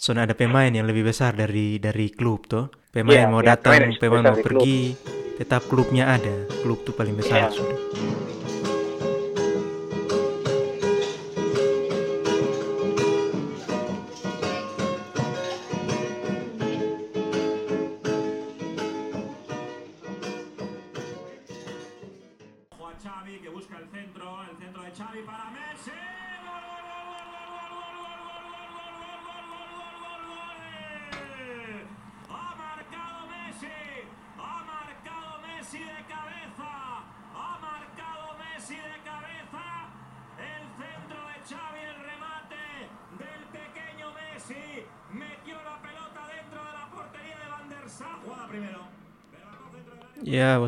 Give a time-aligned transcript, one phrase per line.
[0.00, 3.92] soalnya ada pemain yang lebih besar dari dari klub tuh pemain Iya, mau iya, datang
[4.00, 4.44] pemain mau di klub.
[4.46, 4.78] pergi
[5.36, 7.48] tetap klubnya ada klub tuh paling besar Iya.
[7.52, 7.78] sudah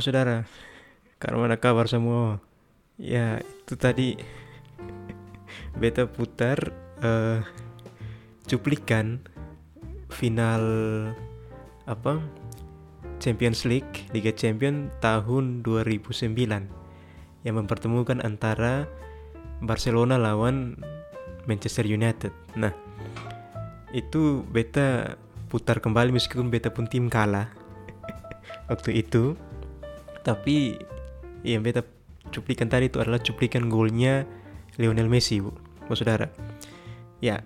[0.03, 0.45] saudara.
[1.23, 2.43] Karena mana kabar semua?
[2.99, 4.19] Ya, itu tadi
[5.79, 7.41] beta putar eh,
[8.51, 9.23] cuplikan
[10.11, 10.65] final
[11.87, 12.19] apa?
[13.23, 16.27] Champions League Liga Champion tahun 2009
[17.47, 18.91] yang mempertemukan antara
[19.63, 20.75] Barcelona lawan
[21.47, 22.35] Manchester United.
[22.59, 22.75] Nah,
[23.95, 25.15] itu beta
[25.47, 27.47] putar kembali meskipun beta pun tim kalah
[28.73, 29.39] waktu itu
[30.23, 30.79] tapi
[31.43, 31.83] yang beta
[32.31, 34.25] cuplikan tadi itu adalah cuplikan golnya
[34.79, 35.53] Lionel Messi bu,
[35.87, 36.31] bu saudara
[37.21, 37.43] ya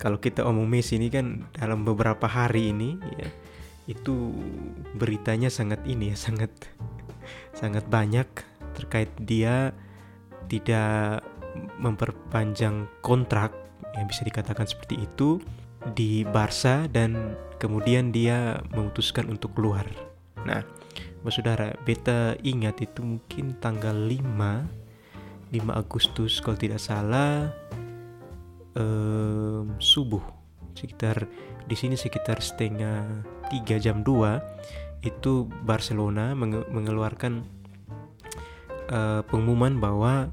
[0.00, 3.28] kalau kita omong Messi ini kan dalam beberapa hari ini ya
[3.86, 4.32] itu
[4.96, 6.50] beritanya sangat ini ya sangat
[7.60, 8.26] sangat banyak
[8.74, 9.70] terkait dia
[10.48, 11.22] tidak
[11.78, 13.52] memperpanjang kontrak
[13.96, 15.38] yang bisa dikatakan seperti itu
[15.92, 19.84] di Barca dan kemudian dia memutuskan untuk keluar.
[20.46, 20.64] Nah,
[21.22, 27.54] Bapak Saudara, beta ingat itu mungkin tanggal 5 5 Agustus kalau tidak salah
[28.74, 30.18] em, subuh.
[30.74, 31.30] Sekitar
[31.70, 33.22] di sini sekitar setengah
[33.54, 37.46] 3 jam 2 itu Barcelona menge- mengeluarkan
[38.90, 40.26] eh, pengumuman bahwa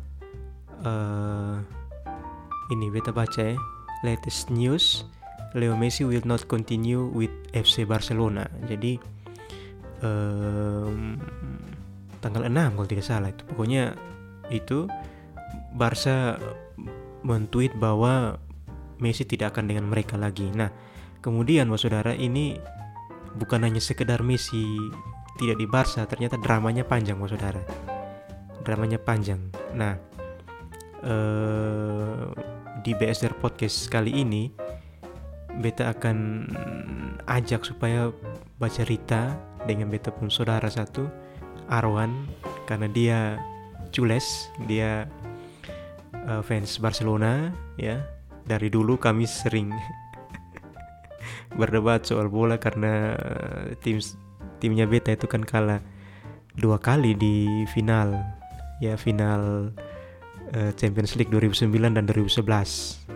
[0.81, 1.55] eh,
[2.73, 3.61] ini beta baca ya
[4.01, 5.05] latest news
[5.53, 8.45] Leo Messi will not continue with FC Barcelona.
[8.69, 9.01] Jadi
[10.03, 11.19] em,
[12.19, 13.43] tanggal 6 kalau tidak salah itu.
[13.47, 13.95] Pokoknya
[14.49, 14.89] itu
[15.73, 16.41] Barca
[17.23, 18.39] mentweet bahwa
[18.99, 20.51] Messi tidak akan dengan mereka lagi.
[20.51, 20.71] Nah
[21.23, 22.59] kemudian saudara ini
[23.39, 24.63] bukan hanya sekedar Messi
[25.39, 27.63] tidak di Barca ternyata dramanya panjang saudara.
[28.67, 29.39] Dramanya panjang.
[29.75, 29.95] Nah
[31.03, 32.25] eh,
[32.83, 34.51] di BSR Podcast kali ini
[35.59, 36.47] beta akan
[37.27, 38.11] ajak supaya
[38.59, 41.09] baca Rita dengan beta pun saudara satu
[41.69, 42.27] Arwan
[42.65, 43.19] karena dia
[43.89, 45.09] cules dia
[46.13, 47.99] eh, fans Barcelona ya.
[48.49, 49.69] Dari dulu kami sering
[51.59, 54.01] berdebat soal bola karena eh, tim
[54.57, 55.79] timnya beta itu kan kalah
[56.57, 58.17] dua kali di final
[58.81, 59.69] ya final
[60.55, 63.09] eh, Champions League 2009 dan 2011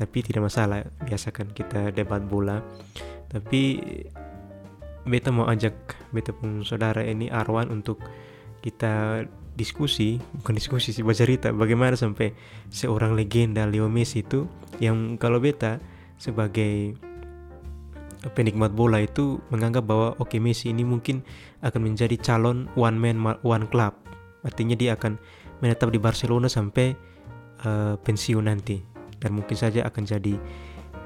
[0.00, 2.64] tapi tidak masalah biasa kan kita debat bola.
[3.28, 3.76] Tapi
[5.08, 5.74] beta mau ajak
[6.12, 8.00] beta pun saudara ini Arwan untuk
[8.60, 9.24] kita
[9.56, 10.20] diskusi.
[10.40, 11.52] Bukan diskusi sih baca cerita.
[11.52, 12.32] Bagaimana sampai
[12.72, 14.48] seorang legenda Leo Messi itu
[14.80, 15.80] yang kalau beta
[16.20, 16.96] sebagai
[18.36, 21.24] penikmat bola itu menganggap bahwa oke Messi ini mungkin
[21.64, 23.96] akan menjadi calon one man ma- one club.
[24.44, 25.16] Artinya dia akan
[25.60, 26.92] menetap di Barcelona sampai
[27.64, 28.80] eh, pensiun nanti.
[29.20, 30.32] Dan mungkin saja akan jadi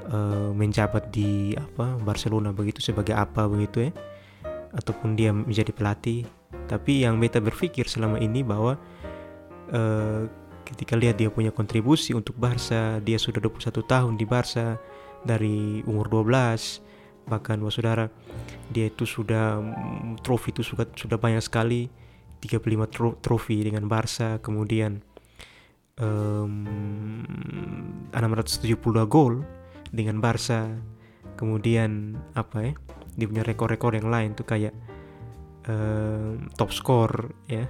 [0.09, 3.93] eh, menjabat di apa Barcelona begitu sebagai apa begitu ya.
[4.75, 6.27] Ataupun dia menjadi pelatih.
[6.67, 8.77] Tapi yang beta berpikir selama ini bahwa
[9.71, 10.27] eh,
[10.65, 14.81] ketika lihat dia punya kontribusi untuk Barca dia sudah 21 tahun di Barca
[15.23, 18.09] dari umur 12 bahkan wah saudara
[18.69, 21.89] dia itu sudah mm, trofi itu sudah sudah banyak sekali
[22.45, 25.01] 35 tro- trofi dengan Barca kemudian
[25.97, 26.53] em,
[28.13, 29.41] 672 gol
[29.95, 30.75] dengan Barca.
[31.39, 32.73] Kemudian apa ya
[33.15, 34.75] dia punya rekor-rekor yang lain tuh kayak
[35.71, 37.65] em, top score ya.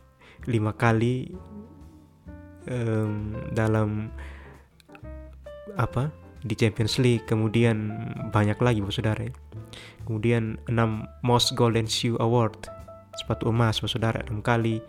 [0.52, 1.32] Lima kali
[2.68, 4.12] em, dalam
[5.80, 6.12] apa
[6.44, 7.24] di Champions League.
[7.24, 7.76] Kemudian
[8.28, 9.32] banyak lagi bos saudara ya.
[10.04, 10.76] kemudian 6
[11.24, 12.68] most golden shoe award.
[13.16, 14.84] Sepatu emas bos saudara 6 kali.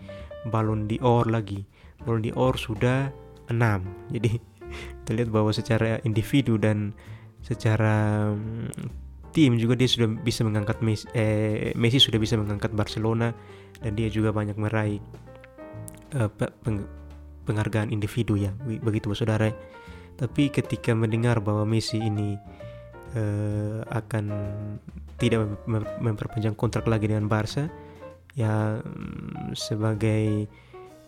[0.49, 1.63] Ballon d'Or lagi.
[2.01, 3.13] Ballon d'Or sudah
[3.51, 4.50] 6 jadi
[5.03, 6.95] kita lihat bahwa secara individu dan
[7.41, 9.01] secara mm,
[9.31, 13.31] tim juga dia sudah bisa mengangkat Messi, eh, Messi sudah bisa mengangkat Barcelona
[13.81, 14.99] dan dia juga banyak meraih
[16.15, 16.87] eh, pe- peng-
[17.47, 19.49] penghargaan individu ya be- begitu saudara.
[20.19, 22.37] Tapi ketika mendengar bahwa Messi ini
[23.15, 24.25] eh, akan
[25.17, 27.71] tidak mem- memperpanjang kontrak lagi dengan Barca
[28.35, 30.45] ya mm, sebagai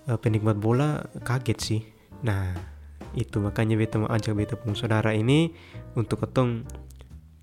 [0.08, 1.82] eh, penikmat bola kaget sih.
[2.24, 2.73] Nah
[3.14, 5.54] itu makanya beta mau ajak beta pun saudara ini
[5.94, 6.66] untuk ketong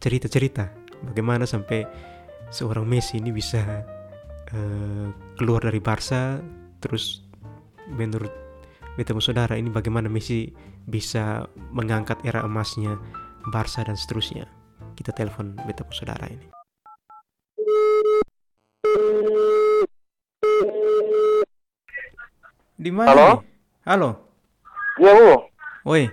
[0.03, 0.71] cerita-cerita.
[1.07, 1.87] Bagaimana sampai
[2.51, 3.63] seorang Messi ini bisa
[4.51, 5.07] eh,
[5.39, 6.43] keluar dari Barca
[6.83, 7.23] terus
[7.87, 8.33] menurut
[8.99, 10.51] beta pun saudara ini bagaimana Messi
[10.91, 12.99] bisa mengangkat era emasnya
[13.55, 14.51] Barca dan seterusnya.
[14.99, 16.47] Kita telepon beta pun saudara ini.
[22.81, 23.29] Di mana Halo?
[23.29, 23.41] nih?
[23.85, 24.11] halo?
[24.97, 25.50] Iya bu,
[25.83, 26.09] woi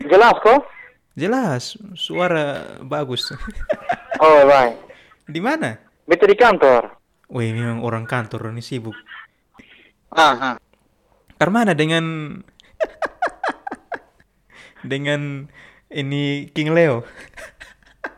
[0.00, 0.60] jelas kok?
[1.14, 1.62] jelas
[1.94, 2.44] suara
[2.80, 3.32] bagus
[4.22, 4.74] Oh baik.
[5.26, 6.96] di mana Beta di kantor.
[7.28, 8.96] Wih, memang orang kantor ini sibuk.
[10.08, 10.54] Ah, ah.
[11.36, 12.32] Karmana dengan
[14.80, 15.44] dengan
[15.88, 17.04] ini King Leo.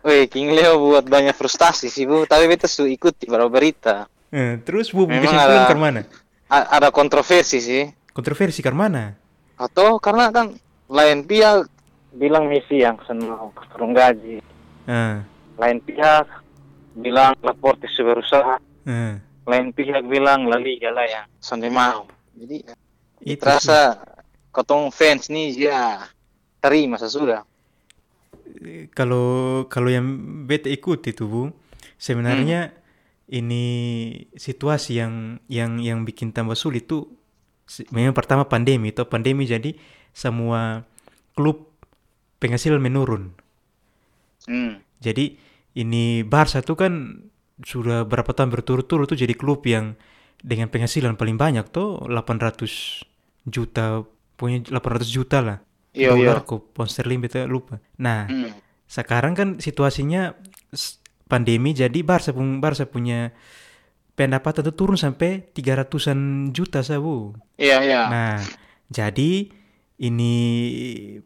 [0.00, 4.06] Wih, King Leo buat banyak frustasi sih bu, tapi beta su ikuti beberapa berita.
[4.30, 6.00] Eh, terus bu Memang kesimpulan ada- Karmana?
[6.48, 7.82] Ada kontroversi sih.
[8.10, 9.19] Kontroversi Karmana?
[9.60, 10.56] Atau karena kan
[10.88, 11.68] lain pihak
[12.16, 14.40] bilang misi yang senang turun gaji,
[14.88, 15.22] Ah,
[15.60, 16.26] lain pihak
[16.96, 18.56] bilang Laporte sudah berusaha,
[18.88, 19.14] ah.
[19.46, 22.08] lain pihak bilang La Liga lah yang sonde mau.
[22.34, 22.64] Jadi
[23.20, 24.00] Itu terasa
[24.48, 26.08] kotong fans nih ya
[26.64, 27.44] terima sesudah.
[28.96, 30.04] kalau kalau yang
[30.48, 31.42] beta ikuti tuh bu,
[32.00, 32.74] sebenarnya
[33.30, 33.64] ini
[34.34, 37.19] situasi yang yang yang bikin tambah sulit tuh
[37.94, 39.74] memang pertama pandemi atau pandemi jadi
[40.10, 40.82] semua
[41.38, 41.70] klub
[42.42, 43.30] penghasilan menurun.
[44.50, 44.82] Hmm.
[44.98, 45.38] Jadi
[45.78, 46.92] ini Barca tuh kan
[47.60, 49.94] sudah berapa tahun berturut-turut tuh jadi klub yang
[50.40, 53.04] dengan penghasilan paling banyak tuh 800
[53.44, 54.02] juta
[54.40, 55.58] punya 800 juta lah.
[55.92, 56.32] Iya, iya.
[56.32, 57.78] Dolar kok pound sterling beta lupa.
[58.00, 58.56] Nah, Hmm.
[58.88, 60.34] sekarang kan situasinya
[61.28, 63.30] pandemi jadi Barca pun Barca punya
[64.16, 67.36] pendapatan tuh turun sampai 300-an juta sabu.
[67.60, 68.00] Iya, iya.
[68.08, 68.36] Nah,
[68.88, 69.52] jadi
[70.00, 70.34] ini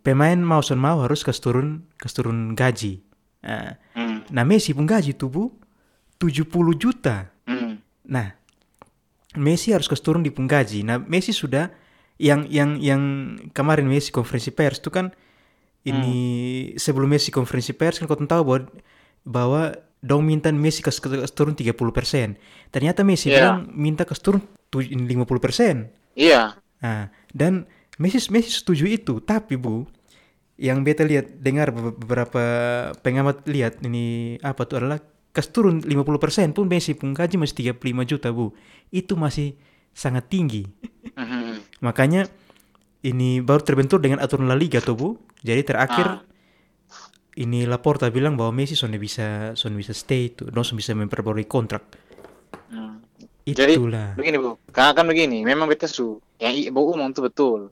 [0.02, 2.98] pemain mau son mau harus kas turun kas turun gaji.
[3.46, 4.26] Nah, Hmm.
[4.34, 5.44] nah Messi pun gaji tuh bu
[6.19, 7.31] 70 juta.
[7.46, 7.78] Hmm.
[8.10, 8.34] Nah,
[9.38, 10.82] Messi harus kas turun di pun gaji.
[10.82, 11.70] Nah, Messi sudah
[12.19, 13.02] yang yang yang
[13.54, 15.14] kemarin Messi konferensi pers itu kan
[15.84, 16.16] ini
[16.75, 18.60] sebelum Messi konferensi pers kan kau tahu bahwa
[19.25, 19.62] bahwa
[20.02, 22.34] dong minta Messi kas, kas turun 30%.
[22.70, 23.36] Ternyata Messi Iya.
[23.38, 25.94] bilang minta kas turun tu- 50%.
[26.14, 26.58] Iya.
[26.81, 27.66] Nah, dan
[27.99, 29.87] Messi Messi setuju itu, tapi Bu,
[30.58, 32.43] yang beta lihat dengar be- beberapa
[33.02, 35.02] pengamat lihat ini apa tuh adalah
[35.34, 38.55] kas turun 50% pun Messi pun gaji masih 35 juta, Bu.
[38.90, 39.58] Itu masih
[39.94, 40.66] sangat tinggi.
[41.14, 41.82] Mhm.
[41.82, 42.26] Makanya
[43.02, 45.08] ini baru terbentur dengan aturan La Liga tuh, Bu.
[45.44, 46.19] Jadi terakhir Ah.
[47.34, 51.82] ini Laporta bilang bahwa Messi sonde bisa sonde bisa stay tuh, Dong bisa memperbarui kontrak.
[53.44, 53.52] Hmm.
[53.55, 54.17] Jadi Itulah.
[54.17, 57.69] begini bu, karena kan begini, memang beta su, yang i- bu umum itu betul,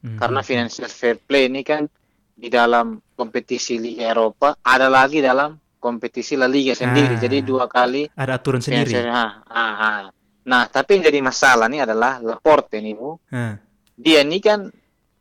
[0.00, 0.18] Mhm.
[0.18, 1.86] karena financial fair play ini kan
[2.32, 7.20] di dalam kompetisi Liga Eropa ada lagi dalam kompetisi La Liga sendiri, Ah.
[7.20, 8.98] jadi dua kali ada aturan sendiri.
[8.98, 9.14] financial.
[9.14, 10.00] Ah, ah, ah.
[10.42, 13.62] Nah, tapi yang jadi masalah nih adalah Laporte nih bu, Ah,
[13.94, 14.74] dia ini kan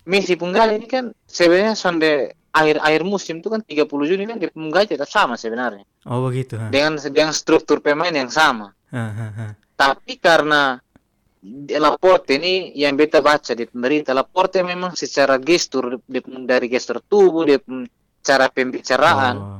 [0.03, 4.49] Messi Punggali ini kan sebenarnya sonde akhir akhir musim itu kan 30 Juni kan dia
[4.49, 6.57] penggaji tetap sama sebenarnya oh begitu.
[6.57, 6.67] ah.
[6.67, 8.73] dengan dengan struktur pemain yang sama.
[9.81, 10.77] Tapi karena
[11.41, 15.97] di- Laporte ini yang beta baca di pemerintah, Laporte memang secara gestur
[16.45, 17.89] dari gestur tubuh, dia pun
[18.21, 19.59] cara pembicaraan, Oh,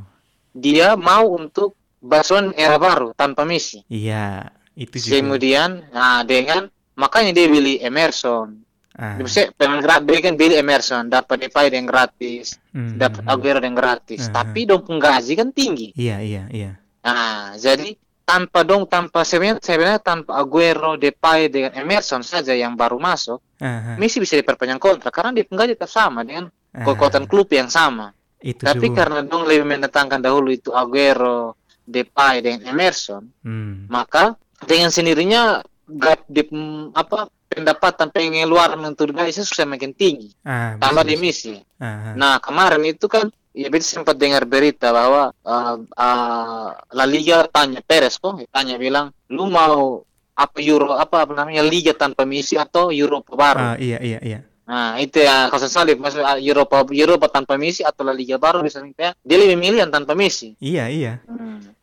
[0.53, 3.81] dia mau untuk Barcelona era baru tanpa Messi.
[3.89, 4.45] iya,
[4.77, 5.13] itu juga.
[5.17, 8.61] Kemudian, nah dengan makanya dia beli Emerson.
[8.91, 13.59] Ah, bisa gratis, dia kan beli Emerson, dapat Depay yang gratis, mm, dapat mm, Aguero
[13.63, 14.27] yang gratis.
[14.27, 14.35] Hmm.
[14.35, 15.95] Tapi dong penggaji kan tinggi.
[15.95, 16.71] Iya, iya, iya.
[17.01, 17.95] Nah, jadi
[18.31, 24.00] tanpa dong tanpa sebenarnya sebenarnya tanpa Aguero, Depay dengan Emerson saja yang baru masuk, ah,
[24.00, 28.15] Messi bisa diperpanjang kontrak karena dia penggaji tetap sama dengan ah, kekuatan klub yang sama.
[28.39, 28.95] Itu Tapi suhu.
[28.95, 35.59] karena dong lebih mendatangkan dahulu itu Aguero, Depay dengan Emerson, Hmm, maka dengan sendirinya
[35.91, 36.47] gap di
[36.95, 40.31] apa pendapatan pengeluaran untuk gaji susah makin tinggi.
[40.47, 41.19] ah, Tambah di.
[41.19, 41.59] Messi.
[41.77, 47.05] Ah, ah, Nah kemarin itu kan ya beta sempat dengar berita bahwa uh, uh, La
[47.05, 52.24] Liga tanya Perez kok tanya bilang lu mau apa Euro apa, apa namanya Liga tanpa
[52.24, 53.63] Messi atau Eropa ah, baru.
[53.77, 54.39] iya, iya, iya.
[54.62, 58.63] Nah itu ya kalau salib maksud uh, Eropa Eropa tanpa Messi atau La Liga baru
[58.63, 60.55] bisa ya, dia lebih milih yang tanpa Messi.
[60.58, 61.13] Iya, iya,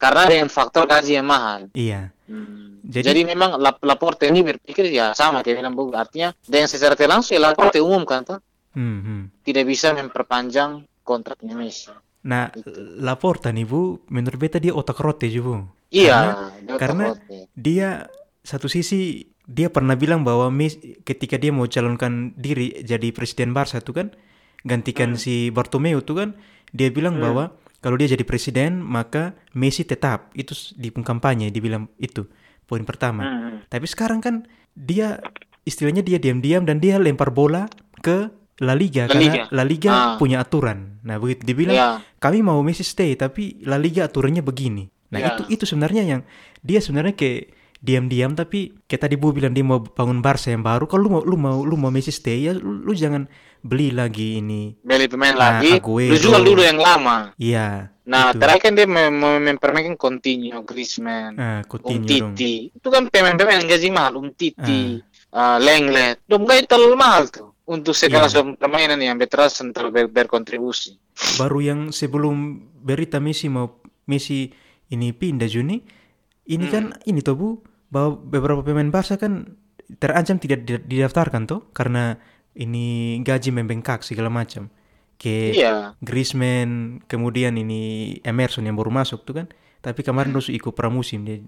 [0.00, 1.68] Karena dengan faktor gaji yang mahal.
[1.76, 2.08] iya.
[2.28, 2.80] Hmm.
[2.88, 7.36] Jadi- Jadi, memang Lap- Laporte ini berpikir ya sama kayak bilang artinya dengan secara langsung
[7.36, 8.40] ya Laporte umumkan tuh
[8.72, 9.22] Hmm, hmm.
[9.44, 11.88] tidak bisa memperpanjang kontraknya Messi.
[12.28, 12.52] Nah,
[13.00, 15.56] Laporta nih Bu, menurut beta dia otak rote juga Bu.
[15.88, 17.48] Iya, dia karena otak-otak.
[17.56, 17.88] dia
[18.44, 23.80] satu sisi dia pernah bilang bahwa Messi ketika dia mau calonkan diri jadi presiden Barca
[23.80, 24.08] tuh kan
[24.68, 26.28] gantikan si Bartomeu tuh kan
[26.76, 32.28] dia bilang bahwa kalau dia jadi presiden maka Messi tetap itu di kampanye dibilang itu
[32.68, 33.24] poin pertama.
[33.24, 33.56] Hmm.
[33.72, 34.44] Tapi sekarang kan
[34.76, 35.24] dia
[35.64, 37.64] istilahnya dia diam-diam dan dia lempar bola
[38.04, 39.42] ke La Liga La karena Liga.
[39.50, 40.16] La Liga Ah.
[40.16, 40.98] punya aturan.
[41.00, 41.90] Nah, begitu dibilang Iya.
[42.18, 44.90] kami mau Messi stay tapi La Liga aturannya begini.
[45.08, 45.26] Nah, Ya.
[45.32, 46.20] itu itu sebenarnya yang
[46.58, 50.84] dia sebenarnya kayak diam-diam tapi kayak tadi Bu bilang dia mau bangun Barca yang baru.
[50.84, 54.38] Kalau lu mau lu mau lu mau Messi stay ya lu, lu jangan beli lagi
[54.38, 54.74] ini.
[54.76, 56.10] Beli pemain Nah, lagi, Aguero.
[56.10, 57.30] lu jual dulu yang lama.
[57.38, 57.94] Iya.
[58.04, 58.40] Nah, itu.
[58.40, 62.32] terakhir kan dia mem- mem- mempermainkan Coutinho, Griezmann, Ah, Coutinho dong.
[62.32, 62.72] Umtiti.
[62.72, 64.98] Itu kan pemain-pemain gaji mahal, Umtiti,
[65.28, 65.54] Ah.
[65.54, 66.24] uh, Lenglet.
[66.24, 68.56] Dong gaji terlalu mahal tuh untuk segala Iya.
[68.56, 70.96] permainan yang terus terlalu ber- berkontribusi.
[71.36, 72.34] Baru yang sebelum
[72.80, 74.48] berita Messi mau Messi
[74.88, 75.76] ini pindah Juni,
[76.48, 77.48] ini kan ini tuh Bu
[77.92, 79.52] bahwa beberapa pemain Barca kan
[80.00, 82.16] terancam tidak di- didaftarkan tuh karena
[82.56, 84.72] ini gaji membengkak segala macam.
[85.18, 85.74] Kayak Iya.
[86.00, 89.46] Griezmann, kemudian ini Emerson yang baru masuk tuh kan.
[89.78, 91.38] Tapi kemarin Dosu ikut pramusim dia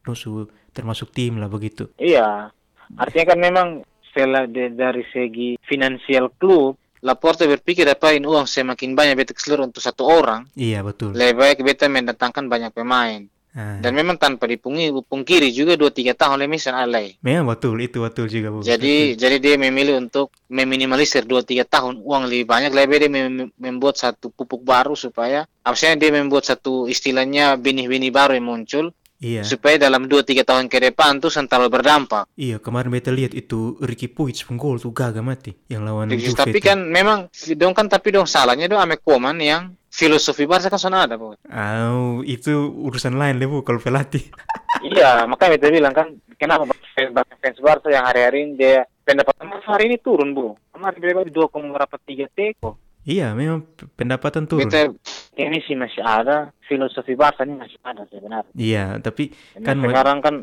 [0.00, 1.90] Dosu termasuk tim lah begitu.
[1.98, 2.48] Iya.
[2.94, 3.68] Artinya kan memang
[4.16, 9.68] setelah de- dari segi finansial klub, Laporte berpikir apain uang semakin banyak beta ke seluruh
[9.68, 11.12] untuk satu orang, Iya betul.
[11.12, 13.28] lebih baik beta mendatangkan banyak pemain.
[13.52, 17.16] Ah, Dan memang tanpa dipungi, pungkiri juga 2-3 tahun lebih alay.
[17.20, 18.60] memang betul itu betul juga Bu.
[18.60, 23.96] Jadi jadi dia memilih untuk meminimalisir 2-3 tahun uang lebih banyak lebih dia mem- membuat
[23.96, 29.48] satu pupuk baru supaya harusnya dia membuat satu istilahnya benih-benih baru yang muncul Iya.
[29.48, 32.28] supaya dalam 2-3 tahun ke depan tuh sentral berdampak.
[32.36, 36.36] Iya, kemarin beta lihat itu Ricky Puig pun gol tuh gagal mati yang lawan Juve
[36.36, 36.68] tapi itu.
[36.68, 41.08] kan memang dong kan tapi dong salahnya dong Ame Koman yang filosofi Barca kan sana
[41.08, 41.32] ada, Bu.
[41.48, 42.52] Au, itu
[42.84, 44.20] urusan lain deh bu kalau pelatih.
[44.92, 49.88] iya, makanya kita bilang kan kenapa fans fans Barca yang hari-hari ini dia pendapatan hari
[49.88, 50.60] ini turun, Bu.
[50.76, 52.76] Kemarin berapa di 2,3 teko.
[53.06, 54.66] Iya, memang pendapatan turun.
[54.66, 54.90] Kita
[55.38, 58.52] ini sih masih ada filosofi Barca ini masih ada sebenarnya.
[58.52, 60.36] Iya, tapi Nah, kan sekarang kan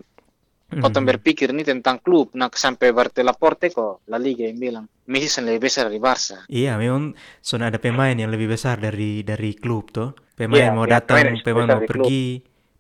[0.73, 0.81] Mhm.
[0.81, 5.29] Kota berpikir ini tentang klub, nah sampai Bartel Laporte kok La Liga yang bilang Messi
[5.29, 6.49] sen lebih besar dari Barca.
[6.49, 7.13] Iya, memang
[7.45, 10.17] sudah ada pemain yang lebih besar dari dari klub tuh.
[10.33, 11.89] Pemain Iya, mau iya, datang, pemain yang pemain mau di klub.
[11.93, 12.23] pergi,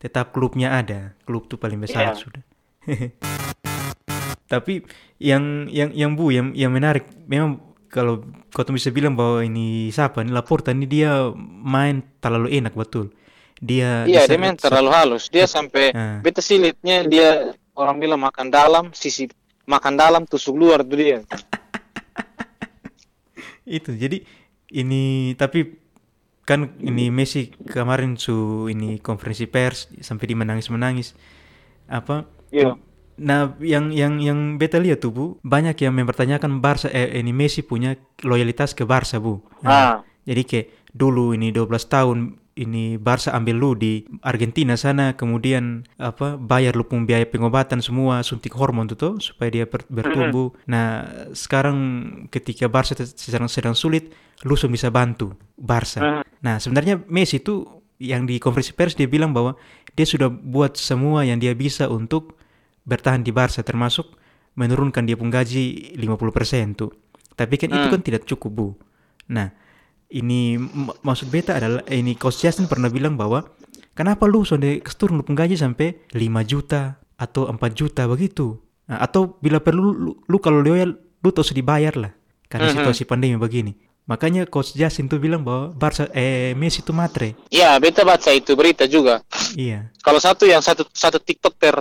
[0.01, 1.13] tetap klubnya ada.
[1.21, 2.17] Klub tuh paling besar Iya.
[2.17, 2.43] sudah.
[4.49, 4.73] Tapi
[5.21, 7.61] yang yang yang bu yang yang menarik memang
[7.93, 11.29] kalau kau tuh bisa bilang bahwa ini siapa ini Laporta ini dia
[11.61, 13.13] main terlalu enak betul.
[13.61, 15.29] Dia Iya, dia main terlalu halus.
[15.29, 16.17] Dia sampai Ah.
[16.19, 17.29] beta sih liatnya dia
[17.77, 19.29] orang bilang makan dalam, sisi
[19.69, 21.21] makan dalam tusuk luar tuh dia.
[23.63, 24.25] itu jadi
[24.73, 25.79] ini tapi
[26.43, 31.07] kan ini Messi kemarin su ini konferensi pers sampai di menangis menangis
[31.87, 32.75] apa Iya.
[33.15, 37.61] Nah yang yang yang beta lihat tuh bu banyak yang mempertanyakan Barca eh, ini Messi
[37.61, 39.93] punya loyalitas ke Barca bu Nah, Ah,
[40.25, 42.17] jadi kayak dulu ini 12 tahun
[42.53, 48.21] ini Barca ambil lu di Argentina sana kemudian apa bayar lu pun biaya pengobatan semua
[48.21, 50.53] suntik hormon tuh tuh, supaya dia ber- bertumbuh.
[50.69, 51.01] Nah,
[51.33, 51.77] sekarang
[52.29, 54.13] ketika Barca sedang sedang sulit,
[54.45, 56.21] lu sudah bisa bantu Barca.
[56.45, 57.65] Nah, sebenarnya Messi itu
[57.97, 59.57] yang di konferensi pers dia bilang bahwa
[59.97, 62.37] dia sudah buat semua yang dia bisa untuk
[62.83, 64.19] bertahan di Barca termasuk
[64.53, 66.91] menurunkan dia pun gaji 50% tuh.
[67.33, 68.67] Tapi kan itu kan tidak cukup, Bu.
[69.33, 69.49] Nah,
[70.13, 70.61] ini
[71.01, 73.41] maksud beta adalah eh, ini Coach Justin pernah bilang bahwa
[73.97, 78.61] kenapa lu sudah turun lu gaji sampai 5 juta atau 4 juta begitu.
[78.85, 82.13] Nah, atau bila perlu lu, lu kalau loyal lu terus dibayar lah
[82.45, 83.73] karena situasi pandemi begini.
[84.03, 87.39] Makanya Coach Justin tuh bilang bahwa Barca eh Messi itu matre.
[87.47, 89.23] iya, beta baca itu berita juga.
[89.55, 89.89] Iya.
[90.03, 91.71] Kalau satu yang satu satu TikTok ter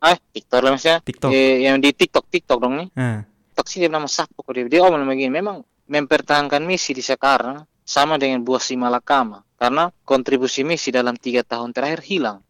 [0.00, 0.98] Eh TikTok lah maksudnya.
[1.04, 1.28] TikTok.
[1.30, 2.88] Eh, yang di TikTok TikTok dong nih.
[2.96, 3.20] Ah,
[3.52, 4.64] TikTok sih dia nama kok dia.
[4.64, 9.44] Dia omong begini, memang mempertahankan Messi di sekarang sama dengan buah si Malakama.
[9.54, 12.40] Karena kontribusi Messi dalam tiga tahun terakhir hilang.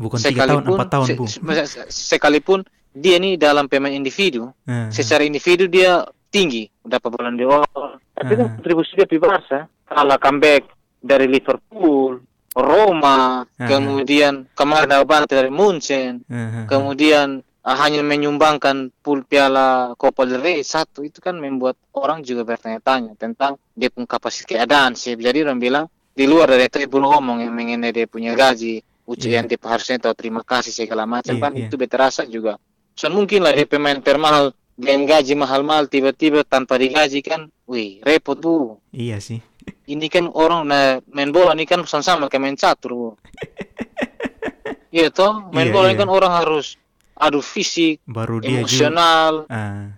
[0.00, 1.24] bukan tiga tahun, empat tahun, se- Bu.
[1.28, 7.28] se- se- sekalipun dia ini dalam pemain individu, Ah, secara individu dia tinggi, dapat bola
[7.28, 7.68] d'Or.
[8.16, 8.52] Tapi kan Ah.
[8.56, 10.64] kontribusi dia di Barca, kalah comeback
[10.96, 12.16] dari Liverpool,
[12.54, 13.68] Roma, Ah.
[13.68, 16.66] kemudian kemarin dapat dari Munchen, ah.
[16.66, 22.42] kemudian ah, hanya menyumbangkan pool piala Copa del Rey satu itu kan membuat orang juga
[22.42, 25.14] bertanya-tanya tentang dia punya kapasitas keadaan sih.
[25.14, 29.46] Jadi orang bilang di luar dari itu belum ngomong yang mengenai dia punya gaji, ujian
[29.46, 29.50] Iya.
[29.50, 31.68] tipe harusnya tahu terima kasih segala macam Iya, kan iya.
[31.68, 32.58] itu beta rasa juga.
[32.98, 38.36] So mungkin lah dia pemain termahal dengan gaji mahal-mahal tiba-tiba tanpa digaji kan, wih repot
[38.36, 38.80] bu.
[38.90, 39.38] Iya sih.
[39.86, 43.08] Ini kan orang nah, main bola ini kan sama-sama kayak main catur bu
[44.90, 46.00] iya toh main Iya, bola ini iya.
[46.00, 46.74] kan orang harus
[47.14, 49.94] adu fisik Baru dia juga emosional ah,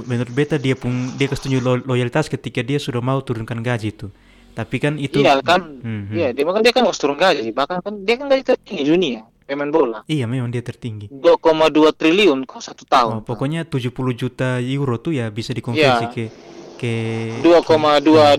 [0.00, 4.08] menurut beta dia pun dia kesetuju lo- loyalitas ketika dia sudah mau turunkan gaji itu.
[4.50, 6.10] Tapi kan itu iya kan Mhm.
[6.10, 9.20] iya dia kan dia kan harus turun gaji bahkan kan dia kan gaji tertinggi dunia
[9.40, 11.06] pemain bola Iya, memang dia tertinggi.
[11.08, 11.38] 2,2
[11.90, 16.10] triliun kok satu Oh, tahun pokoknya 70 juta euro tuh ya bisa dikonversi Iya.
[16.10, 16.24] ke
[16.78, 16.94] ke
[17.42, 18.38] 2,2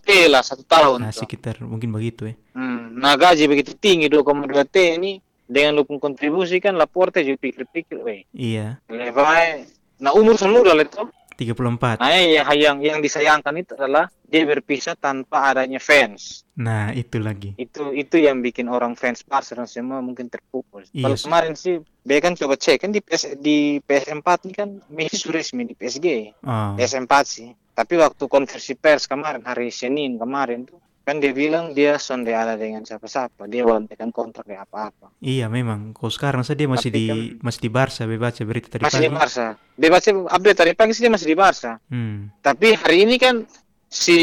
[0.00, 1.28] T lah satu tahun nah, tuh.
[1.28, 2.34] sekitar mungkin begitu ya.
[2.56, 7.38] Hmm, nah gaji begitu tinggi 2,2 T ini dengan lu pun kontribusi kan Laporte juga
[7.38, 9.68] pikir-pikir, weh, Iya, lebay.
[10.02, 11.06] Nah umur semua udah itu.
[11.36, 12.00] 34.
[12.00, 16.42] Nah yang, yang yang disayangkan itu adalah dia berpisah tanpa adanya fans.
[16.56, 17.52] Nah, itu lagi.
[17.60, 20.88] Itu itu yang bikin orang fans Barcelona semua mungkin terpukul.
[20.90, 24.68] Iya Kalau kemarin sih, dia kan coba cek kan di PS, di PS4 ini kan
[24.88, 26.06] Messi sudah resmi di PSG.
[26.42, 27.52] Oh, PS4 sih.
[27.76, 32.56] Tapi waktu konversi pers kemarin hari Senin kemarin tuh kan dia bilang dia sonde ada
[32.56, 35.92] dengan siapa-siapa dia belum tekan kontrak di apa-apa iya memang.
[35.92, 39.00] Kalau sekarang saya dia masih Tapi di kan- masih di Barca, baca berita tadi masih
[39.00, 39.08] di.
[39.08, 42.32] Barca dia baca update tadi pagi sih dia masih di Barca Hmm.
[42.40, 43.46] tapi hari ini kan
[43.86, 44.18] si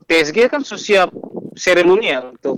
[0.00, 1.10] PSG kan sudah siap
[1.54, 2.56] seremonial untuk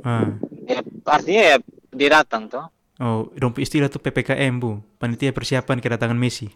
[0.00, 0.32] Ah.
[0.64, 1.56] ya artinya ya
[1.90, 2.64] dia datang tuh
[2.96, 4.80] Oh, dong istilah tuh PPKM, Bu.
[4.96, 6.48] Panitia persiapan kedatangan Messi.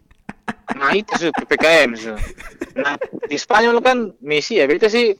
[0.81, 2.17] Nah itu sih ppkm sih.
[2.81, 2.97] Nah
[3.29, 5.13] di Spanyol kan Messi ya beta sih.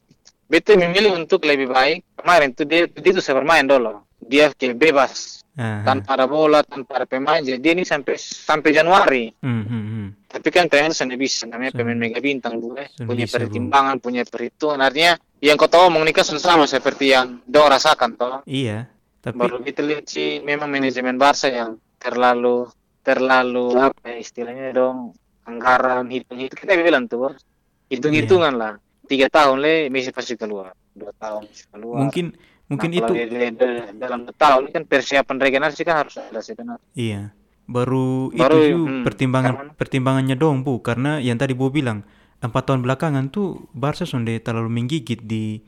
[0.51, 2.17] Beta memilih untuk lebih baik.
[2.19, 4.03] Kemarin tuh dia dia tuh saya bermain dulu.
[4.19, 5.41] Dia kayak bebas.
[5.61, 5.85] Ah.
[5.85, 7.43] tanpa ada bola tanpa ada pemain.
[7.45, 9.29] Jadi dia ini sampai sampai Januari.
[9.45, 12.89] Hmm, hmm, tapi kan ternyata nggak bisa namanya pemain mega bintang dulu eh.
[13.03, 13.51] punya bisa, Bu.
[13.51, 14.81] pertimbangan punya perhitungan.
[14.81, 18.41] Artinya yang kau tahu omong ini kan sama seperti yang do rasakan toh.
[18.49, 18.89] Iya,
[19.21, 22.71] tapi baru kita lihat sih memang manajemen Barca yang terlalu
[23.05, 25.13] terlalu apa ya istilahnya dong
[25.51, 27.43] anggaran hitung hitung kita bilang tuh Bos.
[27.87, 28.61] hitung hitungan Iya.
[28.61, 28.75] lah.
[29.05, 30.71] Tiga tahun le Messi pasti keluar.
[30.95, 31.99] Dua tahun keluar.
[32.01, 32.31] Mungkin
[32.67, 36.87] mungkin Nah, itu dia- dia- dalam tahun ini kan persiapan regenerasi kan harus ada sebenarnya
[36.95, 37.35] Iya,
[37.67, 42.07] baru, Baru, itu hmm, pertimbangan karena- pertimbangannya dong bu, karena yang tadi bu bilang
[42.39, 45.59] empat tahun belakangan tuh Barca sudah terlalu menggigit di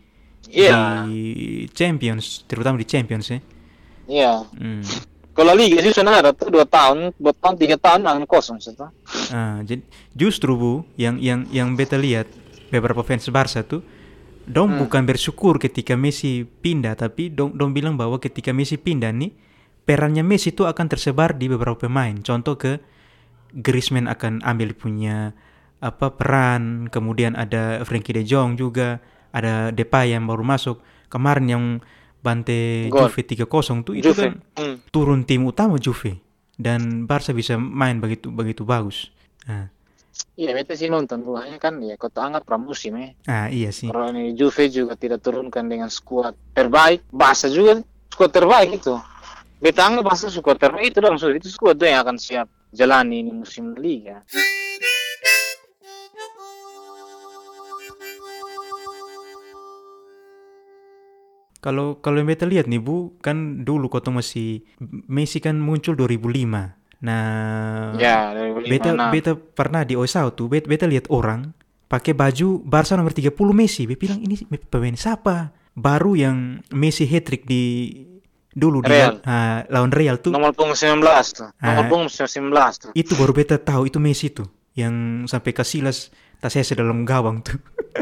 [0.47, 1.03] iya.
[1.03, 1.21] di
[1.71, 3.39] Champions, terutama di Champions ya.
[4.07, 4.33] iya.
[4.55, 4.87] Hmm.
[5.33, 8.77] Kalau liga sih sudah ada tuh dua tahun dua tahun tiga tahun angin kosong sih
[8.77, 8.93] tuh.
[9.33, 9.81] Ah, jadi
[10.13, 12.29] justru bu, yang yang yang beta lihat
[12.69, 13.85] beberapa fans Barca tuh,
[14.45, 14.81] dong Hmm.
[14.87, 19.33] bukan bersyukur ketika Messi pindah, tapi dong dong bilang bahwa ketika Messi pindah nih,
[19.89, 22.17] perannya Messi itu akan tersebar di beberapa pemain.
[22.21, 22.81] Contoh ke
[23.53, 25.37] Griezmann akan ambil punya
[25.83, 29.03] apa peran, kemudian ada Frankie De Jong juga,
[29.35, 30.81] ada Depay yang baru masuk.
[31.13, 31.65] Kemarin yang
[32.23, 33.11] bante Gol.
[33.11, 34.77] Juve 3-0 tuh itu Juve kan hmm.
[34.95, 36.23] turun tim utama Juve
[36.55, 39.11] dan Barca bisa main begitu begitu bagus.
[39.51, 39.67] Nah,
[40.39, 43.91] iya beta sih nonton tuh hanya kan ya tahu anggap pramusim ya ah iya sih.
[43.91, 47.83] Kalau ini Juve juga tidak turunkan dengan skuad terbaik, Barca juga
[48.15, 48.95] skuad terbaik itu.
[49.59, 53.35] Beta anggap Barca skuad terbaik itu dong, sudah itu skuad yang akan siap jalani ini
[53.35, 54.23] musim liga.
[61.63, 64.67] Kalau kalau yang beta lihat nih Bu, kan dulu kota masih
[65.07, 66.75] Messi kan muncul 2005.
[67.03, 69.11] Nah, ya, dari beta lima, enam.
[69.15, 71.55] beta pernah di Oisau tuh, beta, beta lihat orang
[71.87, 73.87] pakai baju Barca nomor 30 Messi.
[73.87, 74.35] Beta bilang ini
[74.67, 75.55] pemain siapa?
[75.79, 77.95] Baru yang Messi hat-trick di
[78.53, 79.23] dulu di Real.
[79.23, 80.35] ah, lawan Real tuh.
[80.35, 80.99] nomor punggung 19
[81.31, 81.49] tuh.
[81.63, 82.51] Nomor punggung 19
[82.83, 82.91] tuh.
[82.99, 86.11] Itu baru beta tahu itu Messi tuh yang sampai Casillas
[86.43, 87.55] tas dalam gawang tuh.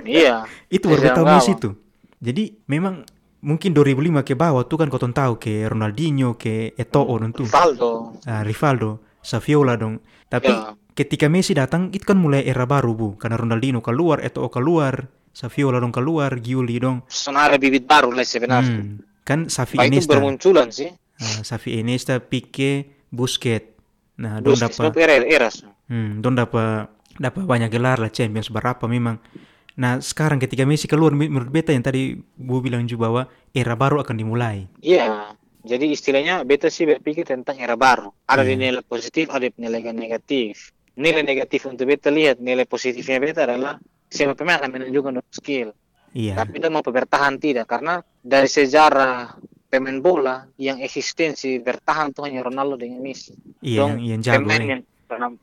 [0.08, 0.48] iya.
[0.72, 1.28] itu baru beta tahu.
[1.28, 1.76] Messi tuh.
[2.20, 3.04] Jadi memang
[3.40, 7.46] mungkin 2005 ke bawah tuh kan kau tahu ke Ronaldinho, ke Eto'o dong tuh.
[7.48, 8.20] Rivaldo.
[8.24, 10.00] Ah, Rivaldo, Saviola dong.
[10.28, 10.76] Tapi Ya.
[10.94, 15.80] ketika Messi datang itu kan mulai era baru bu, karena Ronaldinho keluar, Eto'o keluar, Saviola
[15.80, 17.02] dong keluar, Giuli dong.
[17.08, 18.82] Ada bibit baru lah sebenarnya.
[18.82, 19.00] Hmm.
[19.24, 20.90] Kan Safi itu Iniesta, bermunculan sih.
[21.20, 23.78] Ah, Safi Iniesta, Pique, Busquets.
[24.20, 25.64] Nah, don Busquets dapat, era eras.
[25.88, 29.16] hmm, don dapat dapat banyak gelar lah Champions berapa memang.
[29.80, 33.22] Nah sekarang ketika Messi keluar menurut beta yang tadi Bu bilang juga bahwa
[33.56, 34.68] era baru akan dimulai.
[34.84, 35.32] Iya.
[35.60, 38.12] Jadi istilahnya beta sih berpikir tentang era baru.
[38.28, 38.56] Ada Iya.
[38.56, 40.72] nilai positif, ada nilai negatif.
[41.00, 45.72] Nilai negatif untuk beta lihat, nilai positifnya beta adalah siapa pemain akan menunjukkan skill.
[46.10, 49.38] Iya, Tapi dia mau bertahan tidak karena dari sejarah
[49.70, 53.30] pemain bola yang eksistensi bertahan tuh hanya Ronaldo dengan Messi.
[53.62, 54.82] iya Dong, yang, yang jago pemain yang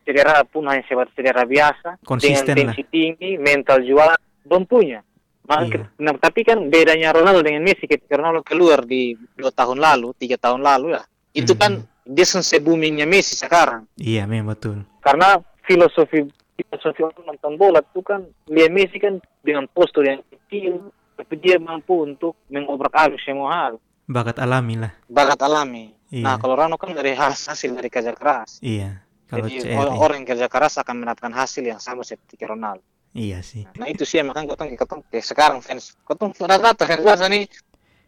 [0.03, 2.75] cedera pun hanya sebat cedera biasa Konsisten dengan lah.
[2.75, 4.15] tensi tinggi, mental juara
[4.47, 5.03] belum punya.
[5.43, 5.87] Maka Iya.
[5.97, 10.35] nah, tapi kan bedanya Ronaldo dengan Messi ketika Ronaldo keluar di dua tahun lalu, tiga
[10.35, 11.59] tahun lalu lah, itu Mhm.
[11.59, 11.71] kan
[12.03, 14.87] dia selesai boomingnya Messi sekarang Iya memang betul.
[14.97, 20.23] karena filosofi kita Sofi orang nonton bola itu kan Lionel Messi kan dengan postur yang
[20.25, 23.73] kecil tapi dia mampu untuk mengobrak-abrik semua hal
[24.05, 24.91] Bakat alami lah.
[25.05, 26.23] bakat alami Iya.
[26.23, 29.03] nah kalau Rano kan dari has- hasil dari kerja keras Iya.
[29.27, 32.79] Kalau jadi CR, orang, orang yang kerja keras akan mendapatkan hasil yang sama seperti Ronaldo
[33.17, 33.65] iya sih.
[33.75, 37.49] nah itu sih makanya kotong kotong kayak sekarang fans kotong rata-rata fans Barca nih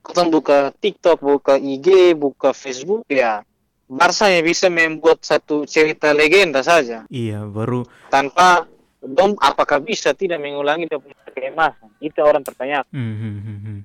[0.05, 3.41] kotong buka TikTok buka IG buka Facebook ya
[3.89, 8.69] Barca yang bisa membuat satu cerita legenda saja Iya, baru tanpa
[9.01, 10.85] dom apakah bisa tidak mengulangi
[11.33, 13.79] keemasan itu orang tertanya Hmm, hmm, hmm, hmm.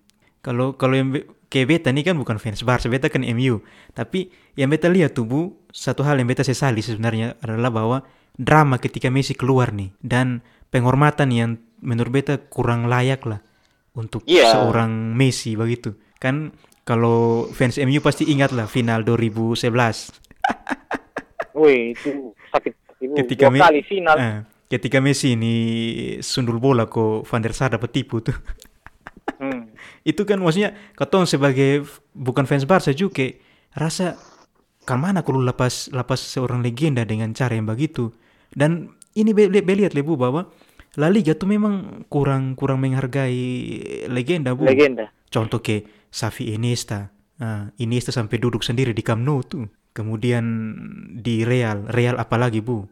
[0.44, 3.64] Kalau kalau yang be- kayak beta nih kan bukan fans Barca, beta kan MU.
[3.96, 4.28] Tapi
[4.60, 5.40] yang beta lihat tuh bu,
[5.72, 7.98] satu hal yang beta sesali sebenarnya adalah bahwa
[8.34, 13.40] drama ketika Messi keluar nih dan penghormatan yang menurut beta kurang layak lah
[13.94, 14.50] untuk Iya.
[14.58, 15.94] seorang Messi begitu.
[16.18, 16.50] Kan
[16.82, 20.10] kalau fans MU pasti ingat lah final 2011.
[21.56, 22.72] woi itu sakit
[23.04, 23.14] Bu.
[23.20, 25.54] Ketika dua kali final Eh, ketika Messi ini
[26.24, 28.34] sundul bola kok Van der Sar dapat tipu tuh.
[29.34, 29.66] Hmm.
[30.06, 31.82] itu kan maksudnya ketong sebagai
[32.14, 33.34] bukan fans Barca juga
[33.74, 34.14] rasa
[34.86, 38.14] kan mana kalau lepas lepas seorang legenda dengan cara yang begitu
[38.54, 40.50] dan ini be, be, be lihat lebu bahwa
[40.94, 44.66] La Liga tuh memang kurang kurang menghargai legenda bu.
[44.66, 45.10] Legenda.
[45.26, 47.10] Contoh kayak Xavi Iniesta.
[47.42, 49.66] Ah, Iniesta sampai duduk sendiri di Camp Nou tuh.
[49.90, 50.74] Kemudian
[51.18, 51.90] di Real.
[51.90, 52.86] Real apalagi bu?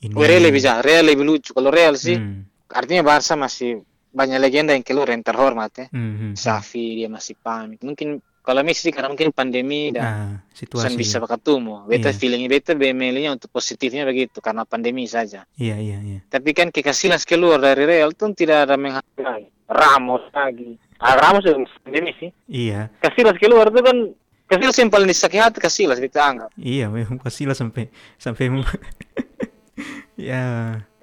[0.00, 1.52] Ini Woi, Real lebih bisa Real lebih lucu.
[1.52, 5.86] Kalau Real sih Hmm, artinya Barca masih banyak legenda yang keluar yang terhormat ya.
[5.92, 6.32] Hmm, hmm.
[6.36, 11.16] Xavi dia masih pamit mungkin kalau Messi karena mungkin pandemi dan Ah, Sen situasi bisa
[11.18, 11.88] ketemu.
[11.88, 12.14] Beta Iya.
[12.14, 15.48] feelingnya beta BML-nya untuk positifnya begitu karena pandemi saja.
[15.56, 19.48] iya iya iya Tapi kan Casillas keluar dari Real tuh tidak ada menghargai.
[19.64, 20.76] Ramos lagi.
[21.00, 22.28] Ah, Ramos juga pandemi sih.
[22.46, 23.96] iya Casillas keluar tuh kan
[24.44, 26.52] Casillas yang paling disakiti hati Casillas beta anggap.
[26.54, 28.52] Iya, memang pastilah sampai sampai
[30.20, 30.42] ya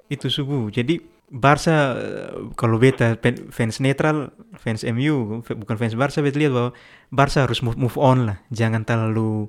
[0.06, 0.70] itu subuh.
[0.70, 1.00] Jadi
[1.32, 3.16] Barca eh, kalau beta
[3.48, 6.70] fans netral, fans MU, bukan fans Barca, beta lihat bahwa
[7.08, 8.38] Barca harus move, move on lah.
[8.52, 9.48] Jangan terlalu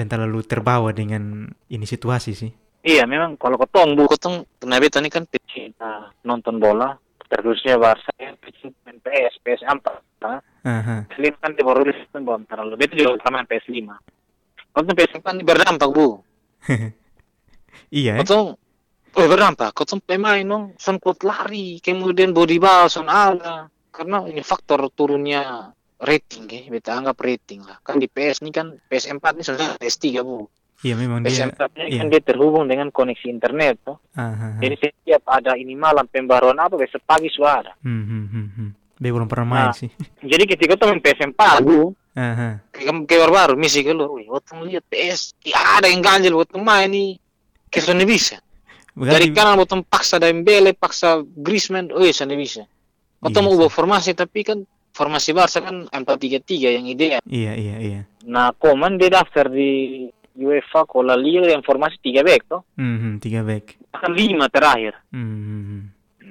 [0.00, 2.52] dan terlalu terbawa dengan ini situasi sih.
[2.80, 6.96] Iya memang kalau ketong bu ketong karena beta ini kan pecinta nonton bola
[7.28, 11.04] terkhususnya Barca ya pecinta main PS PS 4 nah, Aha.
[11.12, 14.96] PS5 kan di baru rilis kan belum terlalu beta juga sama main PS 5 Kalau
[14.96, 16.24] PS 5 kan berdampak bu
[18.00, 18.24] iya, eh?
[19.16, 19.74] Oh berdampak.
[19.74, 23.66] Kotong pemain dong, sempat lari, kemudian body ball, son ada.
[23.90, 27.76] Karena ini faktor turunnya rating ya, beta anggap rating lah.
[27.82, 30.48] Kan di PS ini kan PS4 ini sudah PS3 bu.
[30.80, 31.28] iya memang dia.
[31.52, 31.98] PS4 ini iya.
[32.00, 33.98] kan dia terhubung dengan koneksi internet tuh.
[34.16, 34.56] Aha.
[34.62, 37.72] Jadi setiap ada ini malam pembaruan apa besok pagi sudah ada.
[37.84, 38.70] Hmm, hmm, hmm, hmm.
[38.96, 39.76] Dia belum pernah main Nah.
[39.76, 39.90] sih.
[40.32, 42.64] Jadi ketika kita main PS4 bu, Aha.
[42.72, 46.88] kayak kayak baru misi keluar, wih, waktu lihat PS, ya ada yang ganjil waktu main
[46.88, 47.20] nih.
[47.68, 48.40] Ke sana bisa.
[48.90, 52.66] Dari Berarti- kanan bottom paksa Dembele, paksa Griezmann, oh iya sana bisa.
[53.20, 53.58] Atau Iya mau sih.
[53.58, 54.58] ubah formasi tapi kan
[54.90, 57.20] formasi Barca kan 4-3-3 yang ideal.
[57.22, 58.00] Iya, iya, iya.
[58.24, 62.62] Nah, Koman dia daftar di UEFA kalau La Liga yang formasi 3 back toh.
[62.74, 63.76] Hmm, hmm, tiga back.
[63.92, 64.94] Bahkan 5 terakhir.
[65.12, 65.82] Hmm, hmm.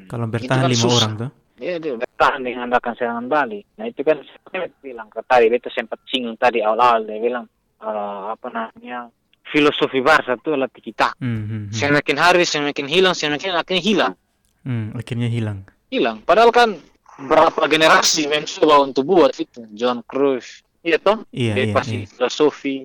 [0.05, 0.97] Kalau Itu bertahan kan lima susah.
[0.97, 1.29] orang tuh.
[1.59, 3.63] Ya, dia bertahan dengan andakan serangan balik.
[3.75, 4.17] Nah, itu kan
[4.49, 7.45] saya bilang tadi, itu sempat singgung tadi awal-awal dia bilang
[7.77, 9.07] eh, apa namanya
[9.49, 11.17] filosofi Barca itu adalah tiki taka.
[11.19, 11.73] Hmm, hmm, hmm.
[11.73, 14.13] Semakin hari semakin hilang, semakin akhirnya hilang.
[14.63, 15.65] Hmm, akhirnya hilang.
[15.89, 16.21] hilang.
[16.21, 16.77] Padahal kan
[17.17, 19.65] berapa generasi mencoba untuk buat itu.
[19.73, 21.25] John Cruyff, iya toh?
[21.33, 22.07] Iya, Dia iya, pasti iya.
[22.07, 22.75] filosofi.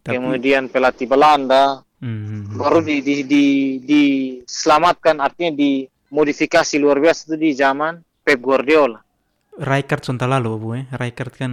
[0.00, 3.44] Tapi- Kemudian pelatih Belanda Hmm, hmm, baru di, di, di,
[3.84, 8.96] diselamatkan artinya dimodifikasi luar biasa itu di zaman Pep Guardiola.
[9.60, 10.88] Rijkaard lalu, Bu, eh.
[10.96, 11.52] Rijkaard kan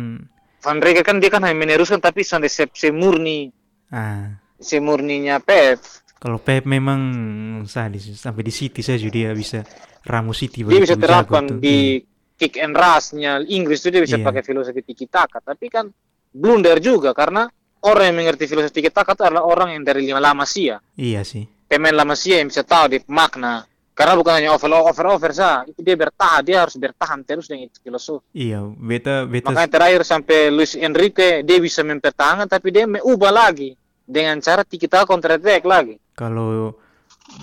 [0.67, 3.47] Van Rijk kan dia kan hanya meneruskan tapi sampai se, semurni
[3.93, 5.79] ah semurninya Pep.
[6.17, 6.99] kalau Pep memang
[7.63, 9.61] sadis sampai di City saja dia bisa
[10.01, 11.99] Ramos City Dia bisa terapkan di
[12.33, 13.43] kick and rush-nya.
[13.43, 14.23] Inggris itu dia bisa Iya.
[14.23, 15.41] pakai filosofi tiki taka.
[15.41, 15.89] Tapi kan
[16.31, 17.49] blunder juga karena
[17.83, 21.21] orang yang mengerti filosofi tiki taka itu adalah orang yang dari lima lama Masia Iya
[21.21, 21.43] sih.
[21.65, 23.67] pemain lama Masia yang bisa tahu di makna.
[23.91, 27.65] Karena bukan hanya over over over saja itu dia bertahan dia harus bertahan terus dengan
[27.65, 28.21] itu filosofi.
[28.31, 33.73] Iya, beta beta makanya terakhir sampai Luis Enrique dia bisa mempertahankan tapi dia mengubah lagi
[34.07, 36.73] dengan cara tiki taka counter attack lagi kalau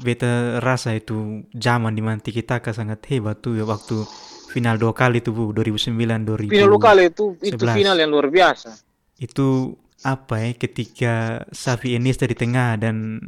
[0.01, 4.01] beta rasa itu zaman di mana Tiki Taka sangat hebat tuh ya waktu
[4.49, 6.49] final dua kali tuh Bu 2009 2000.
[6.49, 7.77] final lokal itu itu 11.
[7.77, 8.81] final yang luar biasa
[9.15, 13.23] Itu apa ya ketika Xavi Iniesta di tengah dan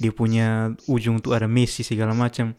[0.00, 2.56] dia punya ujung tuh ada Messi segala macam.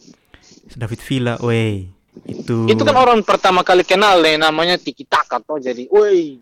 [0.78, 1.90] David Villa, weh
[2.26, 6.42] itu itu kan orang pertama kali kenal yang namanya tiki taka toh jadi woi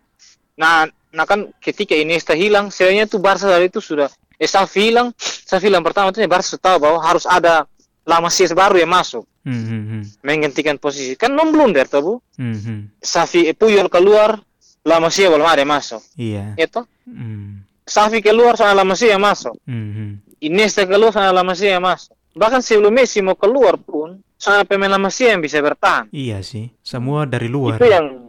[0.58, 5.14] nah nah kan ketika Iniesta hilang sebenarnya tuh Barca dari itu sudah eh Xavi hilang
[5.18, 7.64] Xavi hilang pertama itu Barca sudah tahu bahwa harus ada
[8.04, 10.04] La Masia baru yang masuk Hmm, hmm, hmm.
[10.28, 11.16] menggantikan posisi.
[11.16, 12.14] Kan non blunder toh Bu.
[12.36, 12.80] Hmm, hmm.
[13.00, 14.44] Safi Puyol keluar,
[14.84, 16.04] La Masia belum ada yang masuk.
[16.20, 16.52] Iya.
[16.60, 19.56] Itu Hmm, Safi keluar soalnya La Masia yang masuk.
[19.64, 20.12] hmm, hmm.
[20.44, 22.12] Iniesta keluar soalnya La Masia yang masuk.
[22.36, 26.12] Bahkan sebelum Messi mau keluar pun soalnya pemain La Masia yang bisa bertahan.
[26.12, 26.68] Iya sih.
[26.84, 27.80] Semua dari luar.
[27.80, 28.27] Itu yang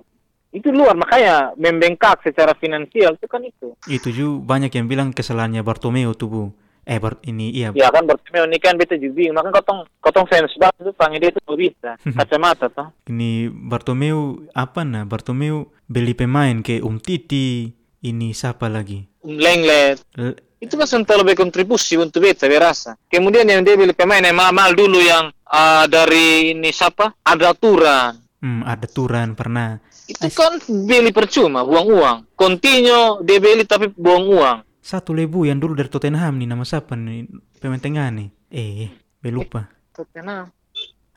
[0.48, 3.68] itu luar makanya membengkak secara finansial itu kan itu.
[3.84, 6.44] Itu juga banyak yang bilang kesalahannya Bartomeu tuh bu.
[6.88, 7.68] Eh Bart ini iya.
[7.76, 9.28] Ya kan Bartomeu ini kan beta juga.
[9.28, 12.88] Makanya kotong kotong fans banget tuh panggil dia itu bisa kacamata tuh.
[13.12, 15.04] Ini Bartomeu apa nah?
[15.04, 17.76] Bartomeu beli pemain ke Umtiti.
[17.98, 19.04] Ini siapa lagi?
[19.26, 22.96] Lenglet L- itu kan sudah lebih kontribusi untuk beta berasa.
[23.06, 27.14] Kemudian yang dia beli pemain yang mahal dulu yang ah, dari ini siapa?
[27.22, 28.12] Ada aturan.
[28.38, 29.82] hmm, ada Turan pernah.
[30.08, 30.56] Itu kan
[30.88, 32.18] beli percuma, buang uang.
[32.32, 34.58] Continuo dia beli tapi buang uang.
[34.80, 37.28] Satu lebu yang dulu dari Tottenham nih nama siapa nih?
[37.60, 38.32] Pemain tengah nih.
[38.48, 38.88] Eh,
[39.20, 39.68] be lupa.
[39.92, 40.48] Tottenham.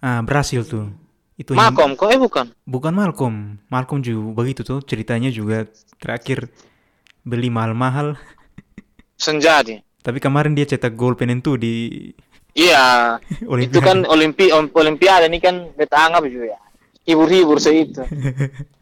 [0.03, 0.91] Ah, berhasil tuh.
[1.39, 2.45] Itu yang- Malcolm, kok eh bukan?
[2.67, 3.35] bukan Malcolm.
[3.71, 5.71] Malcolm juga begitu tuh ceritanya juga
[6.03, 6.51] terakhir
[7.23, 8.19] beli mahal-mahal.
[9.15, 9.79] Senjadi.
[10.03, 12.11] Tapi kemarin dia cetak gol penentu di
[12.51, 13.15] Iya,
[13.63, 16.59] itu kan olimpi olimpiade ini kan beta anggap juga ya.
[17.07, 18.03] Hibur-hibur itu.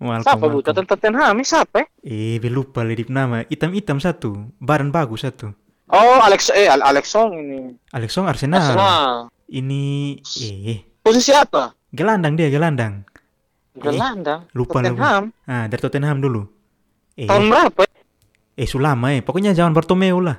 [0.00, 0.40] Malcolm, Siapa?
[0.42, 0.64] Malcolm.
[0.64, 1.84] Totten- Tottenham siapa?
[1.84, 1.86] eh?
[2.02, 3.44] Eh, lupa ledip nama.
[3.44, 4.48] Hitam-hitam satu.
[4.56, 5.52] Badan bagus satu.
[5.86, 7.76] Oh, Alex eh Al- Alexson ini.
[7.90, 8.62] Alexon Arsenal.
[8.62, 9.12] Arsenal.
[9.46, 9.82] Ini
[10.64, 11.74] eh Posisi apa?
[11.90, 13.02] gelandang dia gelandang.
[13.74, 14.46] Gelandang.
[14.52, 14.90] Lupa lah.
[14.90, 14.96] Bu.
[14.96, 15.22] Tottenham.
[15.44, 16.42] Ah, dari Tottenham dulu.
[17.14, 17.82] Eh, Tahun berapa?
[17.84, 17.92] eh?
[18.56, 19.20] eh sulama eh.
[19.20, 20.38] Pokoknya zaman Bartomeu lah.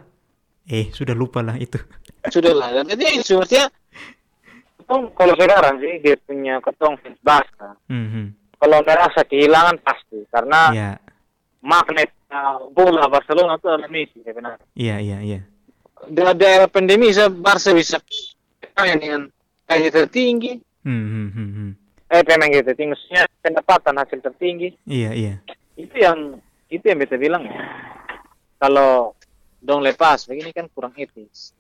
[0.66, 1.78] Eh, sudah lupa lah itu.
[2.34, 2.70] Sudah lah.
[2.86, 7.76] Jadi ketong- kalau sekarang sih dia punya ketong fans Barca.
[7.90, 8.28] Hmm, hmm.
[8.62, 10.92] Kalau merasa kehilangan pasti karena Iya,
[11.66, 14.62] magnet uh, bola Barcelona itu adalah Messi sebenarnya.
[14.78, 15.40] iya, iya, iya.
[16.06, 17.98] Di daerah pandemi saya Barca bisa
[18.78, 19.30] dengan
[19.66, 21.72] gaji tertinggi, Hmm, hmm, hmm, hmm.
[22.10, 24.70] eh pemain gaji tertinggi, maksudnya pendapatan hasil tertinggi.
[24.86, 25.34] Iya, iya.
[25.78, 26.38] Itu yang
[26.70, 27.62] itu yang beta bilang ya.
[28.58, 29.18] Kalau
[29.58, 31.54] dong lepas begini kan kurang etis.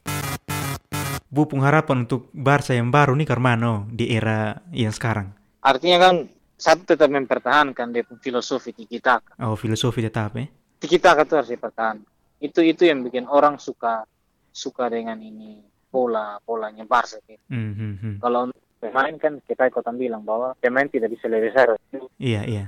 [1.31, 5.31] Bu, pengharapan untuk Barca yang baru nih Carmano di era yang sekarang.
[5.61, 6.15] Artinya kan
[6.61, 9.33] satu tetap mempertahankan dia punya filosofi tiki taka.
[9.41, 10.45] Oh, filosofi tetap eh.
[10.77, 12.05] Tiki taka itu harus dipertahankan.
[12.37, 14.05] Itu itu yang bikin orang suka
[14.53, 15.57] suka dengan ini
[15.89, 17.17] pola polanya Barca.
[17.25, 17.41] gitu.
[17.49, 18.15] Hmm, hmm.
[18.21, 21.77] Kalau pemain kan kita ikutan bilang bahwa pemain tidak bisa lebih besar
[22.17, 22.65] Iya, iya.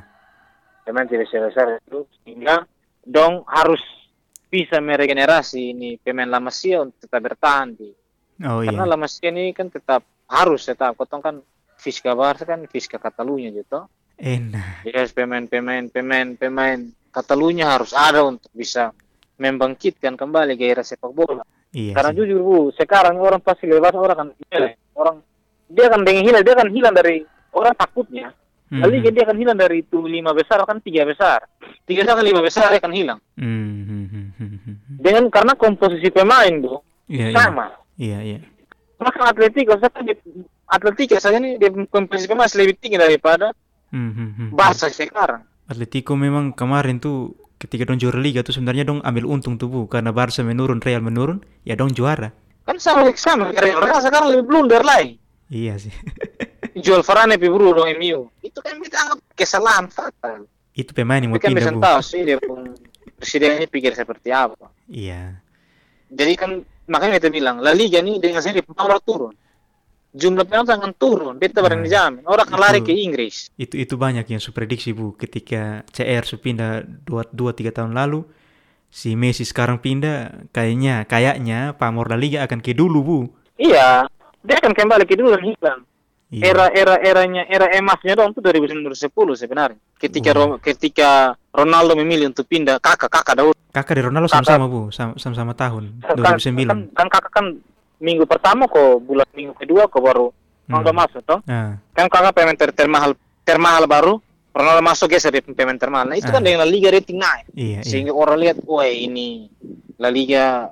[0.86, 2.70] pemain tidak bisa besar itu sehingga
[3.02, 3.82] dong harus
[4.46, 7.90] bisa meregenerasi ini pemain La Masia untuk tetap bertahan di
[8.46, 8.92] Oh, karena iya.
[8.94, 11.36] La Masia ini kan tetap harus tetap kotong kan
[11.84, 13.84] Fiska Barca kan Fiska Catalunya gitu
[14.16, 14.88] Enak.
[14.88, 16.80] jadi harus pemain-pemain pemain pemain
[17.12, 18.96] Catalunya harus ada untuk bisa
[19.36, 21.44] membangkitkan kembali gairah sepak bola
[21.74, 21.98] Iya.
[21.98, 22.18] karena sih.
[22.22, 24.28] jujur bu sekarang orang pasti lepas orang kan
[24.94, 25.16] orang
[25.68, 27.16] dia akan dengan hilang dia akan hilang dari
[27.52, 28.32] orang takutnya
[28.74, 31.46] Hmm, Lalu dia akan hilang dari itu lima besar akan tiga besar.
[31.86, 33.20] Tiga besar akan lima besar dia akan hilang.
[33.38, 34.96] hmm, hmm, hmm, hmm, hmm, hmm.
[34.98, 37.38] Dengan karena komposisi pemain bu Iya, iya.
[37.38, 37.70] sama.
[38.02, 38.40] Iya, iya.
[38.98, 40.10] Maka Atletico saya kan
[40.66, 43.52] Atletico saja nih dia komposisi pemain masih lebih tinggi daripada
[43.94, 44.50] Hmm, hmm, hmm.
[44.58, 45.46] Barca sekarang.
[45.70, 49.86] Atletico memang kemarin tuh ketika dong juara liga tuh sebenarnya dong ambil untung tuh bu
[49.86, 52.34] karena Barca menurun Real menurun ya dong juara
[52.66, 55.22] Kan sama sama Real Madrid sekarang lebih blunder lagi.
[55.48, 55.94] iya sih
[56.84, 58.34] Jual Varane pi buru dong MU.
[58.42, 60.50] Itu kan kita anggap kesalahan fatal.
[60.74, 62.66] itu pemain yang mau Tapi kan pindah bu tahu sih dia pun
[63.14, 64.74] presiden ini pikir seperti apa.
[64.90, 65.38] iya
[66.10, 66.58] Jadi kan
[66.90, 69.38] makanya kita bilang La Liga ini dengan sendiri power turun.
[70.14, 72.22] Jumlah penonton akan turun, kita barang Nah, dijamin.
[72.24, 73.50] Orang akan lari ke Inggris.
[73.56, 78.22] itu itu banyak yang suprediksi bu ketika CR pindah dua dua tiga tahun lalu
[78.88, 83.20] si Messi sekarang pindah kayaknya kayaknya pamor La Liga akan ke dulu bu
[83.56, 84.06] Iya,
[84.40, 85.82] dia akan kembali ke dulu dan hilang.
[86.30, 86.44] Iya.
[86.48, 88.98] Era era eranya era emasnya dong itu 2010
[89.36, 89.78] sebenarnya.
[89.96, 90.30] Ketika.
[90.32, 91.10] Ro- ketika
[91.50, 93.54] Ronaldo memilih untuk pindah kakak kakak dahulu.
[93.70, 97.46] kakak dari Ronaldo sama-sama bu sama- sama-sama tahun Kan, 2009 kan, kan kakak kan
[98.04, 100.30] minggu pertama kok bulan minggu kedua kok baru
[100.64, 100.80] Hmm.
[100.80, 101.44] Masuk toh.
[101.44, 103.12] ah Kan kakak pemain ter termahal
[103.42, 104.16] termahal baru.
[104.50, 106.06] Ronaldo masuk geser dia pemain termahal.
[106.06, 106.46] Nah itu kan Ah.
[106.46, 107.46] dengan La Liga rating naik.
[107.52, 109.52] iya iya sehingga orang lihat wah ini
[109.98, 110.72] La Liga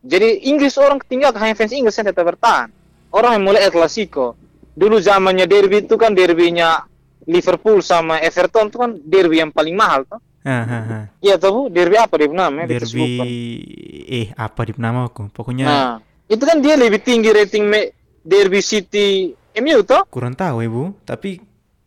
[0.00, 2.70] jadi Inggris orang tinggal hanya fans Inggris yang tetap bertahan
[3.10, 4.34] orang yang mulai El Clasico
[4.72, 6.84] dulu zamannya derby itu kan derbynya
[7.24, 11.62] Liverpool sama Everton itu kan derby yang paling mahal tuh ah, ah, iya tuh Bu?
[11.68, 13.06] derby apa dia namanya derby
[14.06, 15.90] eh apa di nama aku pokoknya nah
[16.26, 20.84] itu kan dia lebih tinggi rating me- derby City MU tuh kurang tahu ya bu
[21.02, 21.38] tapi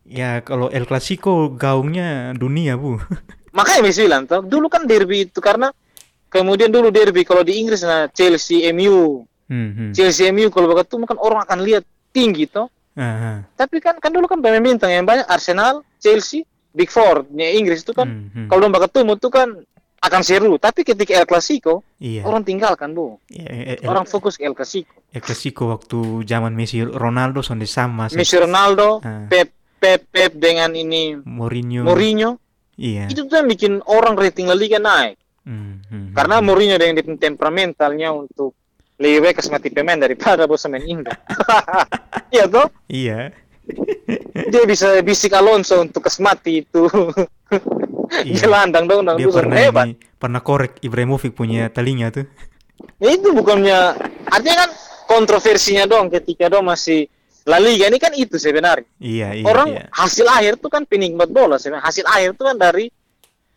[0.02, 2.96] ya kalau El Clasico gaungnya dunia bu
[3.56, 5.68] makanya Messi bilang tuh dulu kan derby itu karena
[6.26, 9.90] kemudian dulu derby kalau di Inggris nah Chelsea MU Hmm, hmm.
[9.90, 11.82] Chelsea MU kalau ketemu kan orang akan lihat
[12.14, 12.70] tinggi toh.
[12.94, 13.42] Aha.
[13.58, 17.82] Tapi kan kan dulu kan pemain bintang yang banyak Arsenal, Chelsea, Big Four nya Inggris
[17.82, 18.46] itu kan Hmm, hmm.
[18.46, 19.50] kalau domba ketemu tuh kan
[20.00, 20.56] akan seru.
[20.56, 22.24] Tapi ketika El Clasico Iya.
[22.24, 23.20] orang tinggalkan bu.
[23.28, 24.96] Ya, eh, eh, Orang fokus ke El Clasico.
[25.12, 28.16] El Clasico waktu zaman Messi Ronaldo sonde sama sih.
[28.16, 29.28] Messi Ronaldo, Ah.
[29.28, 31.84] Pep Pep Pep dengan ini Mourinho.
[31.84, 32.40] Mourinho
[32.80, 33.12] Iya.
[33.12, 35.20] itu tuh yang bikin orang rating La Liga naik.
[35.44, 36.44] Hmm, hmm, Karena hmm.
[36.48, 38.56] Mourinho dengan temperamentalnya untuk
[39.00, 41.08] lebih baik kasih pemain daripada bos main Indo.
[42.30, 42.68] Iya toh?
[42.86, 43.34] Iya.
[44.54, 46.86] Dia bisa bisik Alonso untuk kasmati itu.
[48.10, 48.42] Iya.
[48.42, 49.86] Gelandang dong, dong, Dia pernah hebat.
[49.86, 52.26] ini, pernah korek Ibrahimovic punya telinga tuh.
[52.98, 53.94] Ya, itu bukannya
[54.26, 54.70] artinya kan
[55.06, 57.06] kontroversinya dong ketika dong masih
[57.44, 58.84] La Liga ini kan itu sebenarnya.
[58.98, 59.88] Iya, iya, Orang iya.
[59.90, 61.86] hasil akhir tuh kan penikmat bola sebenarnya.
[61.86, 62.90] Hasil akhir tuh kan dari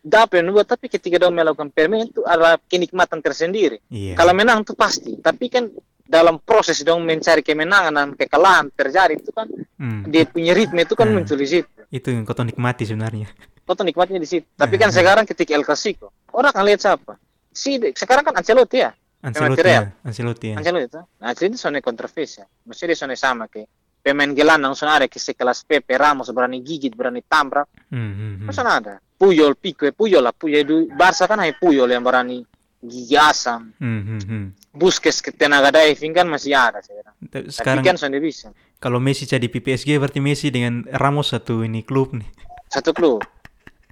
[0.00, 3.80] dapat yang buat tapi ketika dong melakukan permain itu adalah kenikmatan tersendiri.
[3.88, 4.14] Iya.
[4.14, 5.68] Kalau menang tuh pasti, tapi kan
[6.04, 10.06] dalam proses dong mencari kemenangan dan kekalahan terjadi itu kan Hmm.
[10.06, 11.18] dia punya ritme itu kan Hmm.
[11.18, 11.68] muncul di situ.
[11.88, 13.26] Itu yang kau nikmati sebenarnya.
[13.64, 14.44] Kau tuh nikmatnya di situ.
[14.56, 17.16] Tapi kan sekarang ketika El Clasico, orang akan lihat siapa?
[17.48, 18.92] Si sekarang kan Ancelotti ya.
[19.24, 20.56] Ancelotti ya, Ancelotti ya.
[20.60, 21.00] Ancelotti itu.
[21.00, 22.44] Nah, Ancelotti soalnya kontroversial.
[22.68, 23.68] Maksudnya dia soalnya sama kayak
[24.04, 27.72] pemain gelandang soalnya ada ke sekelas Pepe Ramos berani gigit, berani tabrak.
[27.88, 28.46] Hmm, hmm, hmm.
[28.52, 29.00] Masa ada?
[29.16, 30.36] Puyol, Pico, Puyol lah.
[30.36, 32.44] Puyol itu Barca kan hanya Puyol yang berani
[32.84, 33.72] gigi asam.
[33.80, 34.44] Hmm, hmm, hmm.
[34.76, 37.14] Busquets ke tenaga diving kan masih ada sekarang.
[37.24, 38.52] Tapi Tapi Sekarang kan soalnya bisa.
[38.76, 42.28] kalau Messi jadi PSG berarti Messi dengan Ramos satu ini klub nih.
[42.68, 43.24] Satu klub.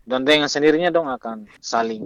[0.02, 2.02] Dan dengan sendirinya dong akan saling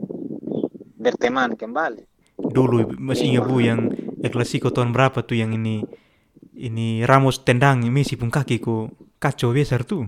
[0.97, 2.05] berteman kembali.
[2.37, 3.81] Dulu masih ingat bu yang
[4.21, 5.81] El Clasico tahun berapa tuh yang ini
[6.53, 10.05] ini Ramos tendang Messi pun kaki ku kacau besar tuh.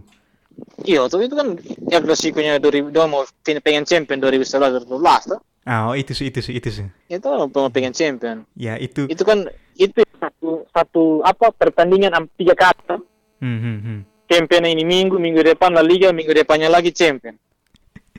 [0.84, 1.54] Iya, tuh itu kan
[1.88, 5.40] klasikonya 2000 dia mau fin- pengen champion 2011 2012 tuh.
[5.68, 6.86] Ah, oh, itu sih, itu sih, itu sih.
[7.06, 8.42] Itu mau pengen champion.
[8.56, 9.04] Ya itu.
[9.06, 9.46] Itu kan
[9.76, 12.98] itu satu, satu apa pertandingan am- tiga kata.
[13.38, 13.98] Hmm, hmm, hmm.
[14.26, 17.36] Champion ini minggu, minggu depan La Liga, minggu depannya lagi champion.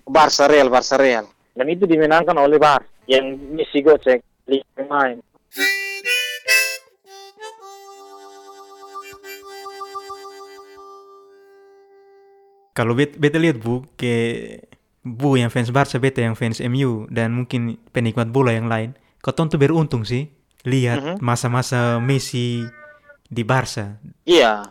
[0.10, 1.30] Barca Real, Barca Real.
[1.54, 5.18] Dan itu dimenangkan oleh Bar yang Messi gocek lima pemain.
[12.74, 14.14] Kalau bet, beta lihat bu ke
[15.04, 19.36] bu yang fans Barca, beta yang fans MU dan mungkin penikmat bola yang lain, kau
[19.36, 20.32] tuh beruntung sih
[20.64, 21.16] lihat Mhm.
[21.20, 22.64] masa-masa Messi
[23.28, 24.00] di Barca.
[24.26, 24.66] Iya,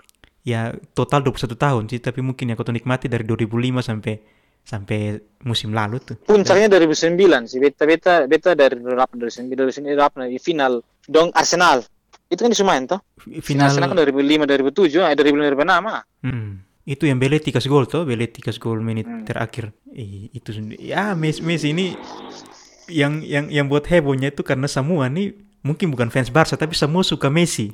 [0.49, 4.17] Ya total 21 tahun sih, tapi mungkin yang kau nikmati dari 2005 sampai
[4.65, 6.17] sampai musim lalu tuh.
[6.23, 7.15] puncaknya 2009
[7.47, 7.59] sih.
[7.59, 9.19] Beta beta beta dari 2008
[9.51, 10.73] 2009 2008 di final
[11.07, 11.83] dong Arsenal.
[12.29, 13.01] Itu kan di Sumain toh.
[13.41, 16.03] Final Arsenal kan 2005 2007, eh 2005 2006 ah.
[16.23, 16.61] Hmm.
[16.85, 19.25] Itu yang Belletti kasih gol tuh, Belletti kasih gol menit Hmm.
[19.25, 19.73] terakhir.
[19.93, 21.97] Ih, itu ya Messi, Messi ini
[22.89, 27.05] yang yang yang buat hebohnya itu karena semua nih mungkin bukan fans Barca tapi semua
[27.05, 27.73] suka Messi.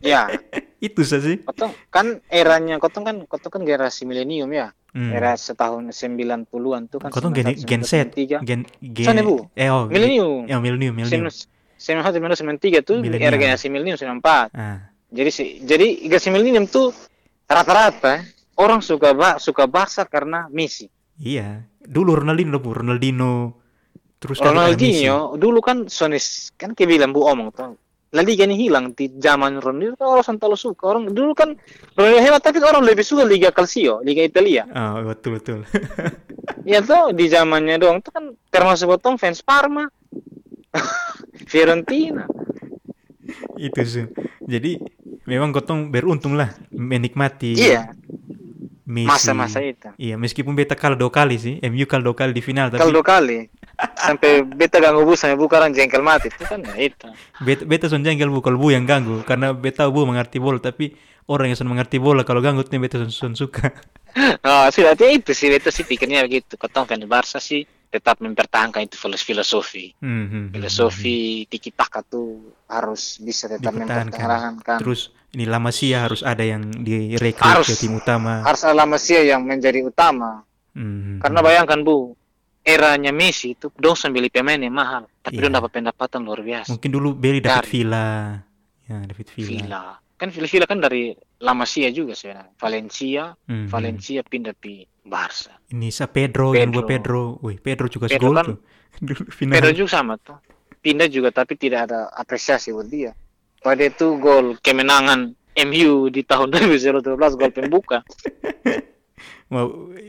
[0.00, 0.28] Ya,
[0.82, 1.38] itu saja sih.
[1.46, 4.74] kotong kan eranya kotong kan kotong kan generasi milenium ya.
[4.92, 5.08] Hmm.
[5.08, 6.44] Era setahun 90-an
[6.90, 7.08] tuh kan.
[7.08, 8.42] Tuh gen, 91, gen 93.
[8.44, 9.46] gen gen Sana, Bu.
[9.54, 10.44] eh oh, Milenium.
[10.50, 11.30] Ya milenium, milenium.
[11.78, 13.30] 91 93 tuh Milenial.
[13.32, 14.52] era generasi milenium 94.
[14.52, 16.90] Ah, Jadi sih jadi generasi milenium tuh
[17.46, 18.20] rata-rata
[18.58, 20.90] orang suka ba suka Barca karena Messi.
[21.16, 21.62] iya.
[21.82, 23.58] Dulu Ronaldinho, Bu, Ronaldinho.
[24.22, 24.38] Terus.
[24.38, 27.74] Ronaldinho dulu kan Sonis kan kayak bilang Bu omong tuh.
[28.12, 28.92] La Liga ini hilang.
[28.92, 30.84] Di zaman Ronaldinho kan orang selalu suka.
[30.84, 31.56] Orang dulu kan
[31.96, 34.68] Ronaldinho hebat tapi orang lebih suka Liga Calcio Liga Italia.
[34.68, 35.64] Ah, betul betul.
[36.68, 38.04] ya tuh di zamannya doang.
[38.04, 39.88] Itu kan termasuk potong fans Parma.
[41.50, 42.28] Fiorentina.
[43.56, 44.04] Itu sih.
[44.44, 44.76] Jadi
[45.24, 47.96] memang Gotong beruntung lah menikmati iya.
[48.84, 49.88] Masa-masa itu.
[49.96, 53.00] Iya, meskipun beta kalah dua kali sih, MU kalah dua kali di final, tapi kalau
[53.00, 53.48] dua kali
[53.96, 56.28] sampai beta ganggu bu sampai bu sekarang jengkel mati.
[56.30, 57.06] Itu kan ya itu.
[57.42, 60.94] Beta, beta son jengkel bu kalau bu yang ganggu, karena beta bu mengerti bola, tapi
[61.30, 63.72] orang yang son mengerti bola kalau ganggu tuh beta son, son suka.
[64.44, 66.54] oh sih berarti itu sih beta sih pikirnya begitu.
[66.58, 69.92] Ketong fans Barca sih tetap mempertahankan itu filos- filosofi.
[70.00, 74.80] Hmm, hmm, hmm, filosofi tiki taka tuh harus bisa tetap mempertahankan.
[74.80, 78.40] Terus ini La Masia harus ada yang direkrut ke tim utama.
[78.48, 80.40] harus ada Masia yang menjadi utama.
[80.72, 82.16] Hmm, karena bayangkan bu
[82.62, 85.42] eranya Messi itu dong sambil beli pemain yang mahal tapi Iya.
[85.42, 87.68] dong dapat pendapatan luar biasa mungkin dulu beli David Dari.
[87.68, 88.08] Villa.
[88.82, 89.48] Ya, David Villa.
[89.48, 89.82] Villa
[90.14, 91.02] kan Villa Villa kan dari
[91.38, 93.68] La Masia juga sebenarnya Valencia Hmm, hmm.
[93.68, 97.34] Valencia pindah di Barca Ini sa Pedro, yang gua Pedro.
[97.34, 97.42] Pedro.
[97.42, 98.58] Wih, Pedro juga Pedro gol kan- tuh.
[99.34, 99.54] Final.
[99.56, 100.38] Pedro juga sama tuh
[100.78, 103.10] pindah juga tapi tidak ada apresiasi buat dia
[103.58, 105.30] pada itu gol kemenangan
[105.64, 108.02] MU di tahun 2012 gol pembuka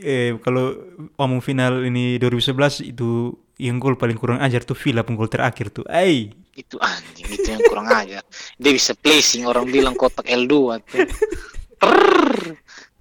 [0.00, 0.72] eh, kalau
[1.16, 5.86] omong final ini 2011 itu yang gol paling kurang ajar tuh Villa penggol terakhir tuh.
[5.86, 8.22] Eh, Itu anjing, itu yang kurang ajar.
[8.58, 10.54] Dia bisa placing, orang bilang kotak L2
[10.86, 11.02] tuh.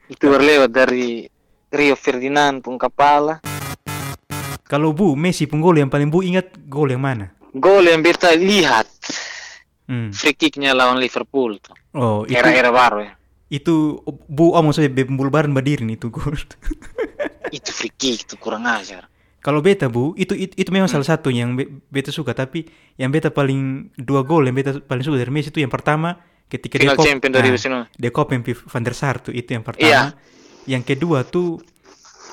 [0.10, 1.26] Itu berlewat dari
[1.70, 3.42] Rio Ferdinand pun kepala.
[4.66, 7.30] Kalau Bu Messi pun gol yang paling Bu ingat gol yang mana?
[7.54, 8.90] Gol yang beta lihat,
[9.84, 10.16] Hmm.
[10.16, 11.76] free kicknya lawan Liverpool tuh.
[11.94, 13.14] Oh, itu Era-era baru ya.
[13.54, 16.34] Itu Bu oh maksudnya Bembul Baran Badirin itu gol.
[17.54, 19.06] Itu free kick tuh kurang ajar.
[19.38, 22.66] Kalau beta Bu, itu itu, itu memang salah satu yang be- beta suka, tapi
[22.98, 26.18] yang beta paling dua gol yang beta paling suka dari Messi itu yang pertama
[26.50, 27.46] ketika Final kop- champion ah,
[27.94, 28.02] 2019.
[28.02, 29.86] dia Copa Van der Sar tuh itu yang pertama.
[29.86, 30.02] Iya.
[30.66, 31.62] Yang kedua tuh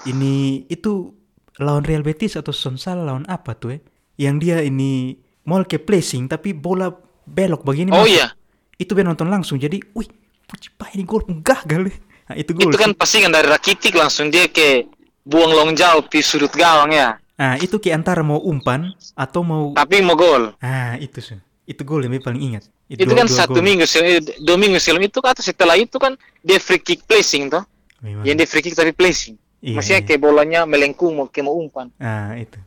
[0.08, 1.12] ini itu
[1.60, 3.78] lawan Real Betis atau Sonsal lawan apa tuh ya?
[4.16, 6.88] Yang dia ini mau ke placing tapi bola
[7.28, 8.32] belok begini Oh iya,
[8.80, 10.08] Itu dia nonton langsung jadi, wih,
[10.50, 11.94] Pucipa ini gol pun gagal.
[12.26, 12.74] Nah, itu gol.
[12.74, 14.90] itu kan pasingan dari Rakitic langsung dia ke
[15.22, 17.14] buang long jauh di sudut gawang ya.
[17.38, 20.52] Nah, itu ke antara mau umpan atau mau Tapi mau gol.
[20.58, 21.38] Ah, itu sih.
[21.64, 22.66] Itu gol yang paling ingat.
[22.90, 23.64] Itu dua- kan dua satu gol.
[23.64, 27.62] minggu eh, dua minggu sebelum itu atau setelah itu kan dia free kick placing toh.
[28.02, 28.26] Memang.
[28.26, 29.38] Yang dia free kick tapi placing.
[29.62, 30.06] Iya, Maksudnya iya.
[30.08, 31.88] kayak bolanya melengkung mau kayak mau umpan.
[32.02, 32.58] Ah, itu.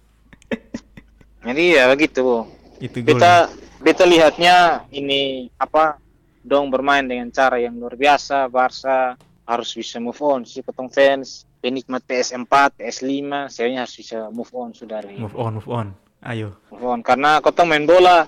[1.43, 2.19] Jadi ya begitu.
[2.23, 2.37] Bu.
[2.79, 3.19] Itu gol.
[3.19, 3.51] Beta
[3.83, 5.99] beta lihatnya ini apa
[6.43, 8.51] dong bermain dengan cara yang luar biasa.
[8.51, 13.07] Barca harus bisa move on sih ketong fans penikmat PS4, PS5,
[13.47, 15.87] saya harus bisa move on sudah dari Move on, move on.
[16.23, 16.55] Ayo.
[16.71, 18.23] move on karena kotong main bola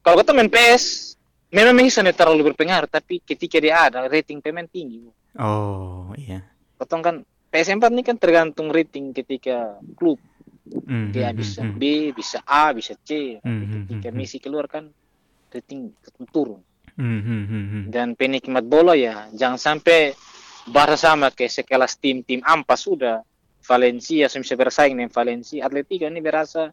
[0.00, 1.16] kalau kotong main PS
[1.52, 5.08] memang bisa terlalu berpengaruh tapi ketika dia ada rating pemain tinggi.
[5.36, 6.40] Oh, iya.
[6.80, 7.16] kotong kan
[7.52, 10.20] PS4 ini kan tergantung rating ketika klub
[10.66, 14.18] Hmm, dia hmm, bisa hmm, B bisa A bisa C Hmm, hmm, ketika hmm, hmm.
[14.18, 14.90] Messi keluar kan
[15.54, 15.94] rating
[16.34, 16.58] turun
[16.96, 20.16] hmm, hmm, hmm, dan penikmat bola ya jangan sampai
[20.66, 23.22] Barca sama kayak sekelas tim-tim ampas sudah
[23.62, 26.70] Valencia bisa bersaing dengan Valencia Atletico ini berasa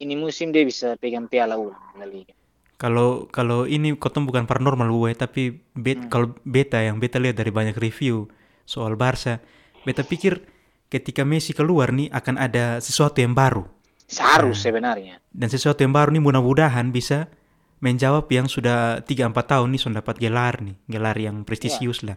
[0.00, 2.32] ini musim dia bisa pegang piala ulang La Liga
[2.80, 5.42] Kalau kalau ini kotong bukan paranormal gue, tapi
[5.76, 6.08] bet, Hmm.
[6.08, 8.24] kalau beta yang beta lihat dari banyak review
[8.64, 9.36] soal Barca,
[9.84, 10.40] beta pikir
[10.88, 13.68] ketika Messi keluar nih akan ada sesuatu yang baru.
[14.10, 14.64] seharus Hmm.
[14.72, 17.28] sebenarnya Dan sesuatu yang baru nih mudah-mudahan bisa
[17.80, 22.16] menjawab yang sudah 3-4 tahun nih sudah dapat gelar nih, gelar yang prestisius lah.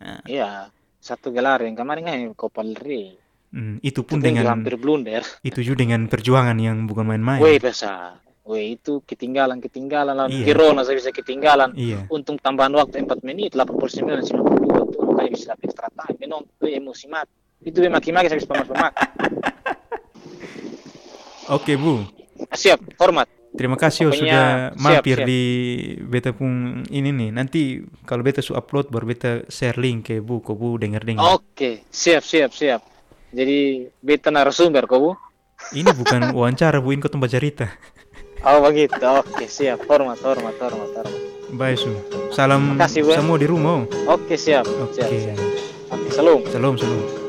[0.00, 3.12] Nah, Iya, satu gelar yang kemarin kan Copa del Rey.
[3.52, 5.22] hmm, itu pun Itu dengan hampir blunder.
[5.40, 7.38] itu juga dengan perjuangan yang bukan main-main.
[7.38, 8.18] Weh besar.
[8.44, 10.44] Weh itu ketinggalan ketinggalan lawan Iya.
[10.44, 11.72] Girona saya bisa ketinggalan.
[11.72, 12.04] Iya.
[12.08, 16.16] Untung tambahan waktu 4 menit 89 92 tuh makanya bisa dapat extra time.
[16.18, 17.32] Memang itu emosi mati.
[17.62, 18.76] Itu dia maki-maki saya bisa pemaki.
[21.46, 22.04] Oke, Bu.
[22.50, 23.28] Siap, hormat.
[23.54, 25.28] Terima kasih oh, Pokoknya sudah siap, mampir siap.
[25.30, 25.42] di
[26.02, 27.30] beta pun ini nih.
[27.30, 31.22] Nanti kalau beta su upload baru beta share link ke Bu, kok Bu denger-dengar.
[31.38, 32.82] Oke, siap siap siap.
[33.30, 35.10] Jadi beta narasumber kok, Bu.
[35.70, 37.66] Ini bukan wawancara, Bu, ini kau tempat cerita.
[38.42, 38.98] Oh begitu.
[38.98, 39.86] Oke, siap.
[39.86, 41.22] Hormat, hormat, hormat, hormat.
[41.54, 41.94] Bye, Su.
[42.34, 43.14] Salam Makasih, Bu.
[43.14, 43.86] semua di rumah.
[43.86, 44.18] oh.
[44.18, 44.66] Oke, siap.
[44.66, 44.98] Oke.
[44.98, 45.38] Siap, siap.
[45.94, 46.42] Oke, salam.
[46.50, 47.23] Salam, salam.